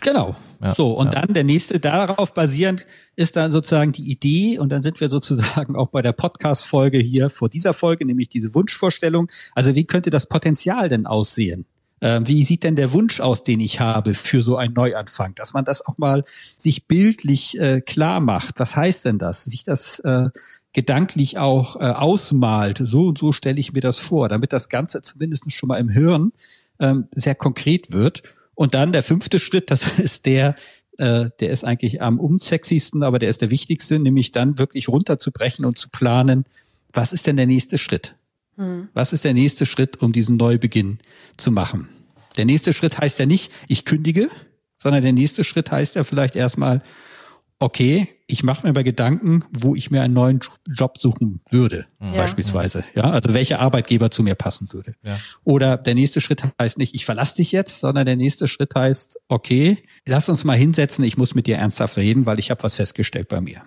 Genau. 0.02 0.36
Ja, 0.64 0.74
so, 0.74 0.94
und 0.94 1.14
ja. 1.14 1.22
dann 1.22 1.34
der 1.34 1.44
nächste, 1.44 1.80
darauf 1.80 2.34
basierend 2.34 2.86
ist 3.18 3.36
dann 3.36 3.52
sozusagen 3.52 3.92
die 3.92 4.10
Idee, 4.10 4.60
und 4.60 4.70
dann 4.70 4.82
sind 4.82 5.02
wir 5.02 5.10
sozusagen 5.10 5.76
auch 5.76 5.90
bei 5.90 6.02
der 6.02 6.14
Podcast-Folge 6.14 7.00
hier 7.00 7.30
vor 7.30 7.50
dieser 7.50 7.74
Folge, 7.74 8.06
nämlich 8.06 8.30
diese 8.30 8.56
Wunschvorstellung. 8.56 9.30
Also 9.56 9.76
wie 9.76 9.84
könnte 9.84 10.10
das 10.10 10.28
Potenzial 10.28 10.88
denn 10.88 11.06
aussehen? 11.06 11.66
Ähm, 12.00 12.28
wie 12.28 12.44
sieht 12.44 12.64
denn 12.64 12.76
der 12.76 12.94
Wunsch 12.94 13.20
aus, 13.20 13.44
den 13.44 13.60
ich 13.60 13.80
habe 13.80 14.14
für 14.14 14.42
so 14.42 14.56
einen 14.56 14.74
Neuanfang? 14.74 15.36
Dass 15.36 15.54
man 15.54 15.66
das 15.66 15.86
auch 15.86 15.98
mal 15.98 16.24
sich 16.58 16.88
bildlich 16.88 17.60
äh, 17.60 17.82
klar 17.82 18.20
macht. 18.20 18.60
Was 18.60 18.76
heißt 18.76 19.06
denn 19.06 19.20
das? 19.20 19.44
Sich 19.44 19.64
das 19.64 20.00
äh, 20.00 20.30
gedanklich 20.74 21.38
auch 21.38 21.76
äh, 21.78 21.86
ausmalt. 21.86 22.82
So 22.84 23.08
und 23.08 23.18
so 23.18 23.32
stelle 23.32 23.60
ich 23.60 23.74
mir 23.74 23.82
das 23.82 24.00
vor, 24.00 24.28
damit 24.30 24.54
das 24.54 24.70
Ganze 24.70 25.02
zumindest 25.02 25.52
schon 25.52 25.68
mal 25.68 25.78
im 25.78 25.90
Hirn 25.90 26.34
ähm, 26.80 27.08
sehr 27.14 27.36
konkret 27.36 27.92
wird. 27.92 28.24
Und 28.56 28.74
dann 28.74 28.92
der 28.92 29.04
fünfte 29.04 29.40
Schritt, 29.40 29.72
das 29.72 30.00
ist 30.00 30.26
der, 30.26 30.56
äh, 30.98 31.30
der 31.40 31.50
ist 31.50 31.64
eigentlich 31.64 32.02
am 32.02 32.20
unsexiesten, 32.20 33.04
aber 33.04 33.20
der 33.20 33.30
ist 33.30 33.42
der 33.42 33.52
wichtigste, 33.52 34.00
nämlich 34.00 34.32
dann 34.32 34.58
wirklich 34.58 34.90
runterzubrechen 34.90 35.66
und 35.66 35.78
zu 35.78 35.90
planen, 35.90 36.46
was 36.92 37.14
ist 37.14 37.28
denn 37.28 37.36
der 37.36 37.48
nächste 37.48 37.78
Schritt? 37.78 38.16
Mhm. 38.56 38.90
Was 38.94 39.14
ist 39.14 39.24
der 39.24 39.34
nächste 39.34 39.66
Schritt, 39.66 40.02
um 40.02 40.12
diesen 40.12 40.38
Neubeginn 40.38 41.00
zu 41.38 41.52
machen? 41.52 41.90
Der 42.38 42.46
nächste 42.46 42.74
Schritt 42.74 43.00
heißt 43.00 43.20
ja 43.20 43.26
nicht, 43.26 43.52
ich 43.68 43.86
kündige, 43.86 44.30
sondern 44.78 45.04
der 45.04 45.14
nächste 45.14 45.44
Schritt 45.44 45.72
heißt 45.72 45.96
ja 45.96 46.04
vielleicht 46.04 46.36
erstmal, 46.36 46.82
okay, 47.60 48.08
ich 48.28 48.44
mache 48.44 48.66
mir 48.66 48.74
mal 48.74 48.84
Gedanken, 48.84 49.44
wo 49.52 49.76
ich 49.76 49.92
mir 49.92 50.02
einen 50.02 50.14
neuen 50.14 50.40
Job 50.68 50.98
suchen 50.98 51.42
würde, 51.50 51.86
ja. 52.02 52.14
beispielsweise. 52.14 52.84
Ja, 52.96 53.04
also 53.04 53.34
welcher 53.34 53.60
Arbeitgeber 53.60 54.12
zu 54.12 54.24
mir 54.24 54.36
passen 54.36 54.72
würde. 54.74 54.96
Ja. 55.04 55.18
Oder 55.44 55.78
der 55.78 55.96
nächste 55.96 56.20
Schritt 56.22 56.44
heißt 56.60 56.78
nicht, 56.78 56.96
ich 56.96 57.06
verlasse 57.06 57.36
dich 57.36 57.52
jetzt, 57.52 57.82
sondern 57.82 58.06
der 58.06 58.16
nächste 58.16 58.48
Schritt 58.48 58.76
heißt, 58.76 59.20
okay, 59.28 59.84
lass 60.06 60.30
uns 60.30 60.44
mal 60.44 60.58
hinsetzen, 60.58 61.04
ich 61.04 61.18
muss 61.18 61.36
mit 61.36 61.48
dir 61.48 61.58
ernsthaft 61.58 61.98
reden, 61.98 62.26
weil 62.26 62.40
ich 62.40 62.50
habe 62.52 62.64
was 62.64 62.76
festgestellt 62.76 63.28
bei 63.28 63.42
mir. 63.42 63.62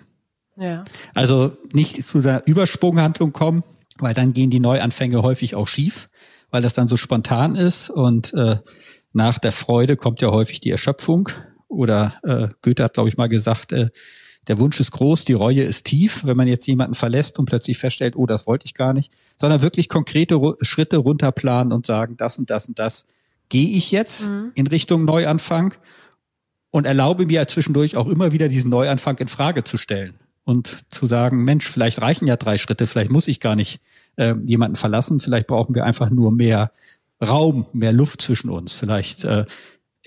Ja. 0.57 0.85
Also 1.13 1.55
nicht 1.73 2.03
zu 2.03 2.21
der 2.21 2.43
Übersprunghandlung 2.45 3.31
kommen, 3.31 3.63
weil 3.99 4.13
dann 4.13 4.33
gehen 4.33 4.49
die 4.49 4.59
Neuanfänge 4.59 5.21
häufig 5.21 5.55
auch 5.55 5.67
schief, 5.67 6.09
weil 6.49 6.61
das 6.61 6.73
dann 6.73 6.87
so 6.87 6.97
spontan 6.97 7.55
ist 7.55 7.89
und 7.89 8.33
äh, 8.33 8.57
nach 9.13 9.37
der 9.37 9.51
Freude 9.51 9.97
kommt 9.97 10.21
ja 10.21 10.31
häufig 10.31 10.59
die 10.59 10.71
Erschöpfung 10.71 11.29
oder 11.67 12.13
äh, 12.23 12.47
Goethe 12.61 12.83
hat, 12.83 12.93
glaube 12.93 13.09
ich, 13.09 13.17
mal 13.17 13.27
gesagt, 13.27 13.71
äh, 13.71 13.89
der 14.47 14.59
Wunsch 14.59 14.79
ist 14.79 14.91
groß, 14.91 15.25
die 15.25 15.33
Reue 15.33 15.63
ist 15.63 15.85
tief, 15.85 16.21
wenn 16.25 16.37
man 16.37 16.47
jetzt 16.47 16.67
jemanden 16.67 16.95
verlässt 16.95 17.37
und 17.37 17.45
plötzlich 17.45 17.77
feststellt, 17.77 18.15
oh, 18.15 18.25
das 18.25 18.47
wollte 18.47 18.65
ich 18.65 18.73
gar 18.73 18.93
nicht, 18.93 19.11
sondern 19.35 19.61
wirklich 19.61 19.89
konkrete 19.89 20.39
Schritte 20.61 20.97
runterplanen 20.97 21.73
und 21.73 21.85
sagen, 21.85 22.15
das 22.17 22.37
und 22.37 22.49
das 22.49 22.67
und 22.67 22.79
das 22.79 23.05
gehe 23.49 23.69
ich 23.69 23.91
jetzt 23.91 24.29
mhm. 24.29 24.51
in 24.55 24.67
Richtung 24.67 25.05
Neuanfang 25.05 25.73
und 26.71 26.85
erlaube 26.85 27.25
mir 27.25 27.47
zwischendurch 27.47 27.97
auch 27.97 28.07
immer 28.07 28.31
wieder 28.31 28.47
diesen 28.47 28.69
Neuanfang 28.69 29.17
in 29.17 29.27
Frage 29.27 29.63
zu 29.63 29.77
stellen 29.77 30.19
und 30.43 30.85
zu 30.93 31.07
sagen, 31.07 31.43
Mensch, 31.43 31.69
vielleicht 31.69 32.01
reichen 32.01 32.27
ja 32.27 32.37
drei 32.37 32.57
Schritte, 32.57 32.87
vielleicht 32.87 33.11
muss 33.11 33.27
ich 33.27 33.39
gar 33.41 33.55
nicht 33.55 33.81
äh, 34.15 34.33
jemanden 34.45 34.77
verlassen, 34.77 35.19
vielleicht 35.19 35.47
brauchen 35.47 35.75
wir 35.75 35.83
einfach 35.83 36.09
nur 36.09 36.31
mehr 36.31 36.71
Raum, 37.25 37.65
mehr 37.73 37.93
Luft 37.93 38.21
zwischen 38.21 38.49
uns. 38.49 38.73
Vielleicht 38.73 39.23
äh, 39.23 39.45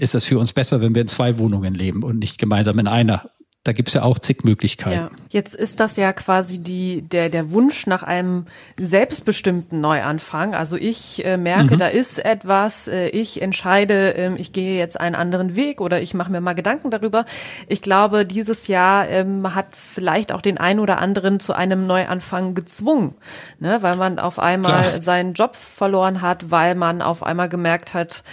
ist 0.00 0.14
es 0.14 0.24
für 0.24 0.38
uns 0.38 0.52
besser, 0.52 0.80
wenn 0.80 0.94
wir 0.94 1.02
in 1.02 1.08
zwei 1.08 1.38
Wohnungen 1.38 1.74
leben 1.74 2.02
und 2.02 2.18
nicht 2.18 2.38
gemeinsam 2.38 2.78
in 2.78 2.88
einer 2.88 3.30
da 3.62 3.72
gibt's 3.72 3.92
ja 3.92 4.02
auch 4.02 4.18
zig 4.18 4.42
Möglichkeiten. 4.42 5.14
Ja. 5.14 5.22
Jetzt 5.28 5.54
ist 5.54 5.80
das 5.80 5.96
ja 5.96 6.14
quasi 6.14 6.60
die, 6.60 7.02
der, 7.02 7.28
der 7.28 7.52
Wunsch 7.52 7.86
nach 7.86 8.02
einem 8.02 8.46
selbstbestimmten 8.78 9.82
Neuanfang. 9.82 10.54
Also 10.54 10.76
ich 10.76 11.22
äh, 11.26 11.36
merke, 11.36 11.74
mhm. 11.74 11.78
da 11.78 11.88
ist 11.88 12.24
etwas, 12.24 12.88
äh, 12.88 13.08
ich 13.08 13.42
entscheide, 13.42 14.14
äh, 14.14 14.34
ich 14.36 14.54
gehe 14.54 14.78
jetzt 14.78 14.98
einen 14.98 15.14
anderen 15.14 15.56
Weg 15.56 15.82
oder 15.82 16.00
ich 16.00 16.14
mache 16.14 16.32
mir 16.32 16.40
mal 16.40 16.54
Gedanken 16.54 16.90
darüber. 16.90 17.26
Ich 17.68 17.82
glaube, 17.82 18.24
dieses 18.24 18.66
Jahr 18.66 19.06
ähm, 19.10 19.54
hat 19.54 19.76
vielleicht 19.76 20.32
auch 20.32 20.40
den 20.40 20.56
einen 20.56 20.80
oder 20.80 20.98
anderen 20.98 21.38
zu 21.38 21.52
einem 21.52 21.86
Neuanfang 21.86 22.54
gezwungen, 22.54 23.14
ne? 23.58 23.76
weil 23.82 23.96
man 23.96 24.18
auf 24.18 24.38
einmal 24.38 24.80
Klar. 24.80 25.00
seinen 25.02 25.34
Job 25.34 25.54
verloren 25.54 26.22
hat, 26.22 26.50
weil 26.50 26.74
man 26.74 27.02
auf 27.02 27.22
einmal 27.22 27.50
gemerkt 27.50 27.92
hat, 27.92 28.24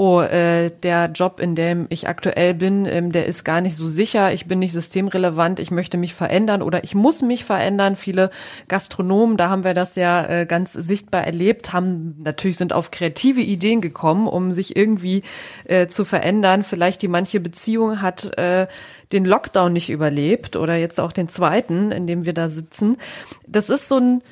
oh, 0.00 0.22
äh, 0.22 0.70
der 0.82 1.10
Job, 1.12 1.40
in 1.40 1.54
dem 1.54 1.84
ich 1.90 2.08
aktuell 2.08 2.54
bin, 2.54 2.86
ähm, 2.86 3.12
der 3.12 3.26
ist 3.26 3.44
gar 3.44 3.60
nicht 3.60 3.76
so 3.76 3.86
sicher, 3.86 4.32
ich 4.32 4.46
bin 4.46 4.58
nicht 4.58 4.72
systemrelevant, 4.72 5.60
ich 5.60 5.70
möchte 5.70 5.98
mich 5.98 6.14
verändern 6.14 6.62
oder 6.62 6.84
ich 6.84 6.94
muss 6.94 7.20
mich 7.20 7.44
verändern. 7.44 7.96
Viele 7.96 8.30
Gastronomen, 8.66 9.36
da 9.36 9.50
haben 9.50 9.62
wir 9.62 9.74
das 9.74 9.96
ja 9.96 10.24
äh, 10.24 10.46
ganz 10.46 10.72
sichtbar 10.72 11.24
erlebt, 11.24 11.74
haben 11.74 12.16
natürlich 12.18 12.56
sind 12.56 12.72
auf 12.72 12.90
kreative 12.90 13.42
Ideen 13.42 13.82
gekommen, 13.82 14.26
um 14.26 14.52
sich 14.52 14.74
irgendwie 14.74 15.22
äh, 15.64 15.86
zu 15.88 16.06
verändern. 16.06 16.62
Vielleicht 16.62 17.02
die 17.02 17.08
manche 17.08 17.38
Beziehung 17.38 18.00
hat 18.00 18.38
äh, 18.38 18.68
den 19.12 19.26
Lockdown 19.26 19.70
nicht 19.70 19.90
überlebt 19.90 20.56
oder 20.56 20.76
jetzt 20.76 20.98
auch 20.98 21.12
den 21.12 21.28
zweiten, 21.28 21.92
in 21.92 22.06
dem 22.06 22.24
wir 22.24 22.32
da 22.32 22.48
sitzen. 22.48 22.96
Das 23.46 23.68
ist 23.68 23.86
so 23.86 23.98
ein 23.98 24.22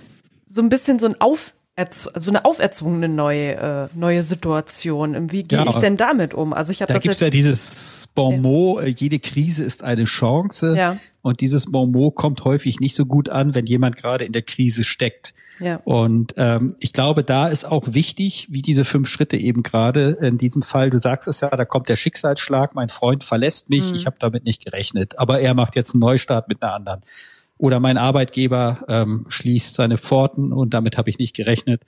so 0.50 0.62
ein 0.62 0.70
bisschen 0.70 0.98
so 0.98 1.04
ein 1.04 1.20
Auf 1.20 1.52
so 1.92 2.30
eine 2.30 2.44
auferzwungene 2.44 3.08
neue 3.08 3.54
äh, 3.54 3.88
neue 3.94 4.22
Situation. 4.22 5.30
Wie 5.30 5.44
gehe 5.44 5.58
ja, 5.58 5.66
ich 5.68 5.76
denn 5.76 5.96
damit 5.96 6.34
um? 6.34 6.52
Also 6.52 6.72
ich 6.72 6.82
habe 6.82 6.88
da 6.88 6.94
das 6.94 7.02
gibt's 7.02 7.20
ja 7.20 7.30
dieses 7.30 8.08
Bonmot. 8.14 8.82
Äh, 8.82 8.88
jede 8.88 9.18
Krise 9.18 9.64
ist 9.64 9.84
eine 9.84 10.04
Chance. 10.04 10.74
Ja. 10.76 10.96
Und 11.22 11.40
dieses 11.40 11.66
Bonmot 11.66 12.14
kommt 12.14 12.44
häufig 12.44 12.80
nicht 12.80 12.96
so 12.96 13.06
gut 13.06 13.28
an, 13.28 13.54
wenn 13.54 13.66
jemand 13.66 13.96
gerade 13.96 14.24
in 14.24 14.32
der 14.32 14.42
Krise 14.42 14.82
steckt. 14.82 15.34
Ja. 15.60 15.80
Und 15.84 16.34
ähm, 16.36 16.74
ich 16.78 16.92
glaube, 16.92 17.24
da 17.24 17.48
ist 17.48 17.64
auch 17.64 17.84
wichtig, 17.88 18.46
wie 18.50 18.62
diese 18.62 18.84
fünf 18.84 19.08
Schritte 19.08 19.36
eben 19.36 19.62
gerade 19.62 20.10
in 20.20 20.38
diesem 20.38 20.62
Fall, 20.62 20.90
du 20.90 20.98
sagst 20.98 21.28
es 21.28 21.40
ja, 21.40 21.48
da 21.48 21.64
kommt 21.64 21.88
der 21.88 21.96
Schicksalsschlag, 21.96 22.74
mein 22.74 22.88
Freund 22.88 23.24
verlässt 23.24 23.68
mich, 23.68 23.84
mhm. 23.84 23.94
ich 23.94 24.06
habe 24.06 24.16
damit 24.20 24.44
nicht 24.44 24.64
gerechnet, 24.64 25.18
aber 25.18 25.40
er 25.40 25.54
macht 25.54 25.74
jetzt 25.74 25.94
einen 25.94 26.00
Neustart 26.00 26.48
mit 26.48 26.62
einer 26.62 26.74
anderen. 26.74 27.00
Oder 27.58 27.80
mein 27.80 27.98
Arbeitgeber 27.98 28.84
ähm, 28.88 29.26
schließt 29.28 29.74
seine 29.74 29.98
Pforten 29.98 30.52
und 30.52 30.74
damit 30.74 30.96
habe 30.96 31.10
ich 31.10 31.18
nicht 31.18 31.34
gerechnet 31.34 31.82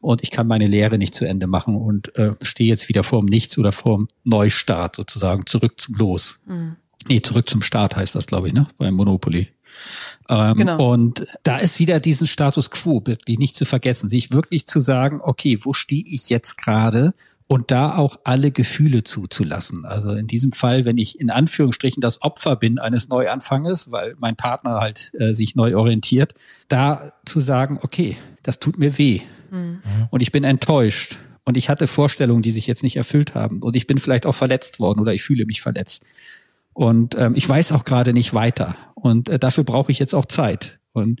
und 0.00 0.22
ich 0.22 0.30
kann 0.30 0.46
meine 0.46 0.68
Lehre 0.68 0.98
nicht 0.98 1.14
zu 1.14 1.24
Ende 1.24 1.48
machen 1.48 1.74
und 1.74 2.16
äh, 2.16 2.34
stehe 2.42 2.68
jetzt 2.68 2.88
wieder 2.88 3.02
vorm 3.02 3.26
Nichts 3.26 3.58
oder 3.58 3.72
vorm 3.72 4.08
Neustart 4.24 4.96
sozusagen, 4.96 5.46
zurück 5.46 5.80
zum 5.80 5.96
Los. 5.96 6.40
Mhm. 6.46 6.76
Nee, 7.08 7.22
zurück 7.22 7.48
zum 7.48 7.62
Start 7.62 7.96
heißt 7.96 8.14
das, 8.14 8.26
glaube 8.26 8.48
ich, 8.48 8.54
ne? 8.54 8.66
Beim 8.78 8.94
Monopoly. 8.94 9.48
Ähm, 10.28 10.56
genau. 10.56 10.92
Und 10.92 11.26
da 11.42 11.58
ist 11.58 11.78
wieder 11.78 12.00
diesen 12.00 12.26
Status 12.26 12.70
quo 12.70 13.02
wirklich 13.04 13.38
nicht 13.38 13.56
zu 13.56 13.64
vergessen, 13.64 14.10
sich 14.10 14.32
wirklich 14.32 14.66
zu 14.66 14.80
sagen, 14.80 15.20
okay, 15.22 15.58
wo 15.62 15.72
stehe 15.72 16.04
ich 16.04 16.28
jetzt 16.28 16.56
gerade 16.56 17.14
und 17.48 17.70
da 17.70 17.96
auch 17.96 18.18
alle 18.24 18.50
Gefühle 18.50 19.04
zuzulassen. 19.04 19.84
Also 19.84 20.12
in 20.12 20.26
diesem 20.26 20.52
Fall, 20.52 20.84
wenn 20.84 20.98
ich 20.98 21.20
in 21.20 21.30
Anführungsstrichen 21.30 22.00
das 22.00 22.22
Opfer 22.22 22.56
bin 22.56 22.78
eines 22.78 23.08
Neuanfanges, 23.08 23.90
weil 23.90 24.16
mein 24.18 24.36
Partner 24.36 24.80
halt 24.80 25.12
äh, 25.18 25.32
sich 25.32 25.54
neu 25.54 25.76
orientiert, 25.76 26.34
da 26.68 27.12
zu 27.24 27.40
sagen, 27.40 27.78
okay, 27.82 28.16
das 28.42 28.58
tut 28.58 28.78
mir 28.78 28.98
weh. 28.98 29.20
Mhm. 29.50 29.80
und 30.10 30.22
ich 30.22 30.32
bin 30.32 30.44
enttäuscht. 30.44 31.18
Und 31.44 31.56
ich 31.56 31.68
hatte 31.68 31.86
Vorstellungen, 31.86 32.42
die 32.42 32.50
sich 32.50 32.66
jetzt 32.66 32.82
nicht 32.82 32.96
erfüllt 32.96 33.36
haben. 33.36 33.62
Und 33.62 33.76
ich 33.76 33.86
bin 33.86 33.98
vielleicht 33.98 34.26
auch 34.26 34.34
verletzt 34.34 34.80
worden 34.80 34.98
oder 34.98 35.14
ich 35.14 35.22
fühle 35.22 35.46
mich 35.46 35.62
verletzt. 35.62 36.02
Und 36.72 37.14
ähm, 37.16 37.34
ich 37.36 37.48
weiß 37.48 37.70
auch 37.70 37.84
gerade 37.84 38.12
nicht 38.12 38.34
weiter. 38.34 38.76
Und 38.94 39.28
äh, 39.28 39.38
dafür 39.38 39.62
brauche 39.62 39.92
ich 39.92 40.00
jetzt 40.00 40.12
auch 40.12 40.26
Zeit. 40.26 40.80
Und 40.92 41.20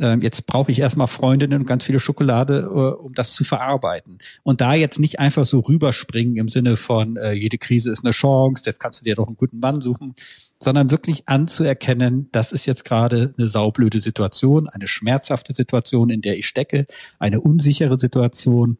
äh, 0.00 0.16
jetzt 0.20 0.46
brauche 0.46 0.72
ich 0.72 0.80
erstmal 0.80 1.06
Freundinnen 1.06 1.60
und 1.60 1.66
ganz 1.66 1.84
viele 1.84 2.00
Schokolade, 2.00 2.60
äh, 2.60 3.02
um 3.02 3.12
das 3.12 3.34
zu 3.34 3.44
verarbeiten. 3.44 4.18
Und 4.42 4.60
da 4.60 4.74
jetzt 4.74 4.98
nicht 4.98 5.20
einfach 5.20 5.44
so 5.44 5.60
rüberspringen 5.60 6.36
im 6.36 6.48
Sinne 6.48 6.76
von, 6.76 7.16
äh, 7.16 7.32
jede 7.32 7.58
Krise 7.58 7.90
ist 7.90 8.04
eine 8.04 8.12
Chance, 8.12 8.64
jetzt 8.66 8.80
kannst 8.80 9.00
du 9.00 9.04
dir 9.04 9.14
doch 9.14 9.26
einen 9.26 9.36
guten 9.36 9.60
Mann 9.60 9.80
suchen, 9.80 10.14
sondern 10.58 10.90
wirklich 10.90 11.28
anzuerkennen, 11.28 12.28
das 12.32 12.52
ist 12.52 12.66
jetzt 12.66 12.84
gerade 12.84 13.34
eine 13.36 13.46
saublöde 13.46 14.00
Situation, 14.00 14.68
eine 14.68 14.88
schmerzhafte 14.88 15.54
Situation, 15.54 16.10
in 16.10 16.22
der 16.22 16.38
ich 16.38 16.46
stecke, 16.46 16.86
eine 17.18 17.40
unsichere 17.40 17.98
Situation. 17.98 18.78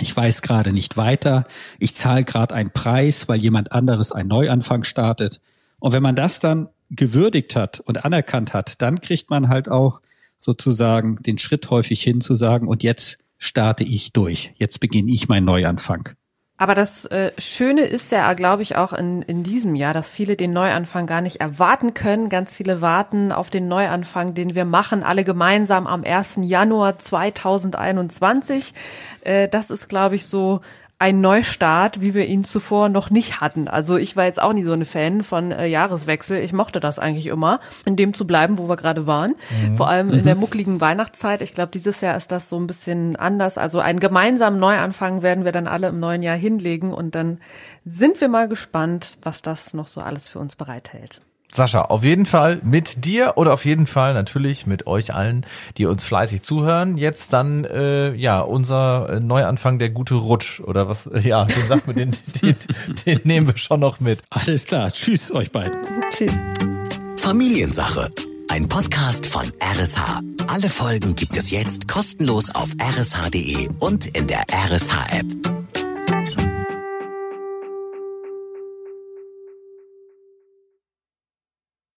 Ich 0.00 0.16
weiß 0.16 0.40
gerade 0.40 0.72
nicht 0.72 0.96
weiter. 0.96 1.44
Ich 1.78 1.94
zahle 1.94 2.24
gerade 2.24 2.54
einen 2.54 2.70
Preis, 2.70 3.28
weil 3.28 3.40
jemand 3.40 3.72
anderes 3.72 4.10
einen 4.10 4.28
Neuanfang 4.28 4.84
startet. 4.84 5.40
Und 5.80 5.92
wenn 5.92 6.02
man 6.02 6.16
das 6.16 6.40
dann 6.40 6.68
gewürdigt 6.90 7.56
hat 7.56 7.80
und 7.80 8.04
anerkannt 8.04 8.54
hat, 8.54 8.80
dann 8.80 9.00
kriegt 9.00 9.28
man 9.28 9.48
halt 9.48 9.68
auch 9.68 10.00
sozusagen 10.42 11.16
den 11.22 11.38
Schritt 11.38 11.70
häufig 11.70 12.02
hin 12.02 12.20
zu 12.20 12.34
sagen, 12.34 12.66
und 12.66 12.82
jetzt 12.82 13.18
starte 13.38 13.84
ich 13.84 14.12
durch. 14.12 14.52
Jetzt 14.56 14.80
beginne 14.80 15.12
ich 15.12 15.28
meinen 15.28 15.44
Neuanfang. 15.44 16.10
Aber 16.58 16.74
das 16.74 17.06
äh, 17.06 17.32
Schöne 17.38 17.82
ist 17.82 18.12
ja, 18.12 18.32
glaube 18.34 18.62
ich, 18.62 18.76
auch 18.76 18.92
in, 18.92 19.22
in 19.22 19.42
diesem 19.42 19.74
Jahr, 19.74 19.94
dass 19.94 20.10
viele 20.10 20.36
den 20.36 20.50
Neuanfang 20.50 21.06
gar 21.06 21.20
nicht 21.20 21.40
erwarten 21.40 21.94
können. 21.94 22.28
Ganz 22.28 22.54
viele 22.54 22.80
warten 22.80 23.32
auf 23.32 23.50
den 23.50 23.66
Neuanfang, 23.66 24.34
den 24.34 24.54
wir 24.54 24.64
machen, 24.64 25.02
alle 25.02 25.24
gemeinsam 25.24 25.86
am 25.86 26.04
1. 26.04 26.40
Januar 26.42 26.98
2021. 26.98 28.74
Äh, 29.22 29.48
das 29.48 29.70
ist, 29.70 29.88
glaube 29.88 30.14
ich, 30.16 30.26
so 30.26 30.60
ein 31.02 31.20
Neustart, 31.20 32.00
wie 32.00 32.14
wir 32.14 32.26
ihn 32.26 32.44
zuvor 32.44 32.88
noch 32.88 33.10
nicht 33.10 33.40
hatten. 33.40 33.66
Also 33.66 33.96
ich 33.96 34.14
war 34.14 34.24
jetzt 34.26 34.40
auch 34.40 34.52
nie 34.52 34.62
so 34.62 34.70
eine 34.70 34.84
Fan 34.84 35.24
von 35.24 35.50
äh, 35.50 35.66
Jahreswechsel. 35.66 36.38
Ich 36.38 36.52
mochte 36.52 36.78
das 36.78 37.00
eigentlich 37.00 37.26
immer, 37.26 37.58
in 37.84 37.96
dem 37.96 38.14
zu 38.14 38.24
bleiben, 38.24 38.56
wo 38.56 38.68
wir 38.68 38.76
gerade 38.76 39.04
waren. 39.04 39.34
Mhm. 39.66 39.76
Vor 39.76 39.88
allem 39.88 40.12
in 40.12 40.22
der 40.22 40.36
mhm. 40.36 40.42
muckligen 40.42 40.80
Weihnachtszeit. 40.80 41.42
Ich 41.42 41.54
glaube, 41.54 41.72
dieses 41.72 42.02
Jahr 42.02 42.16
ist 42.16 42.30
das 42.30 42.48
so 42.48 42.56
ein 42.56 42.68
bisschen 42.68 43.16
anders. 43.16 43.58
Also 43.58 43.80
einen 43.80 43.98
gemeinsamen 43.98 44.60
Neuanfang 44.60 45.22
werden 45.22 45.44
wir 45.44 45.50
dann 45.50 45.66
alle 45.66 45.88
im 45.88 45.98
neuen 45.98 46.22
Jahr 46.22 46.36
hinlegen 46.36 46.94
und 46.94 47.16
dann 47.16 47.40
sind 47.84 48.20
wir 48.20 48.28
mal 48.28 48.46
gespannt, 48.46 49.18
was 49.22 49.42
das 49.42 49.74
noch 49.74 49.88
so 49.88 50.02
alles 50.02 50.28
für 50.28 50.38
uns 50.38 50.54
bereithält. 50.54 51.20
Sascha, 51.54 51.82
auf 51.82 52.02
jeden 52.02 52.24
Fall 52.24 52.60
mit 52.62 53.04
dir 53.04 53.34
oder 53.36 53.52
auf 53.52 53.66
jeden 53.66 53.86
Fall 53.86 54.14
natürlich 54.14 54.66
mit 54.66 54.86
euch 54.86 55.14
allen, 55.14 55.44
die 55.76 55.84
uns 55.84 56.02
fleißig 56.02 56.40
zuhören. 56.42 56.96
Jetzt 56.96 57.32
dann 57.34 57.64
äh, 57.64 58.14
ja 58.14 58.40
unser 58.40 59.10
äh, 59.10 59.20
Neuanfang 59.20 59.78
der 59.78 59.90
gute 59.90 60.14
Rutsch 60.14 60.60
oder 60.60 60.88
was? 60.88 61.08
Ja, 61.22 61.44
den 61.44 61.68
sagt 61.68 61.86
man, 61.86 61.94
den, 61.94 62.16
den, 62.42 62.56
den 63.06 63.20
nehmen 63.24 63.46
wir 63.46 63.56
schon 63.56 63.80
noch 63.80 64.00
mit. 64.00 64.20
Alles 64.30 64.64
klar, 64.64 64.90
tschüss 64.90 65.30
euch 65.30 65.52
beiden. 65.52 65.78
Tschüss. 66.10 66.32
Familiensache, 67.16 68.10
ein 68.48 68.68
Podcast 68.68 69.26
von 69.26 69.44
RSH. 69.60 70.20
Alle 70.48 70.68
Folgen 70.68 71.14
gibt 71.14 71.36
es 71.36 71.50
jetzt 71.50 71.86
kostenlos 71.86 72.52
auf 72.54 72.70
rsh.de 72.80 73.68
und 73.78 74.06
in 74.06 74.26
der 74.26 74.44
RSH 74.50 75.06
App. 75.10 75.61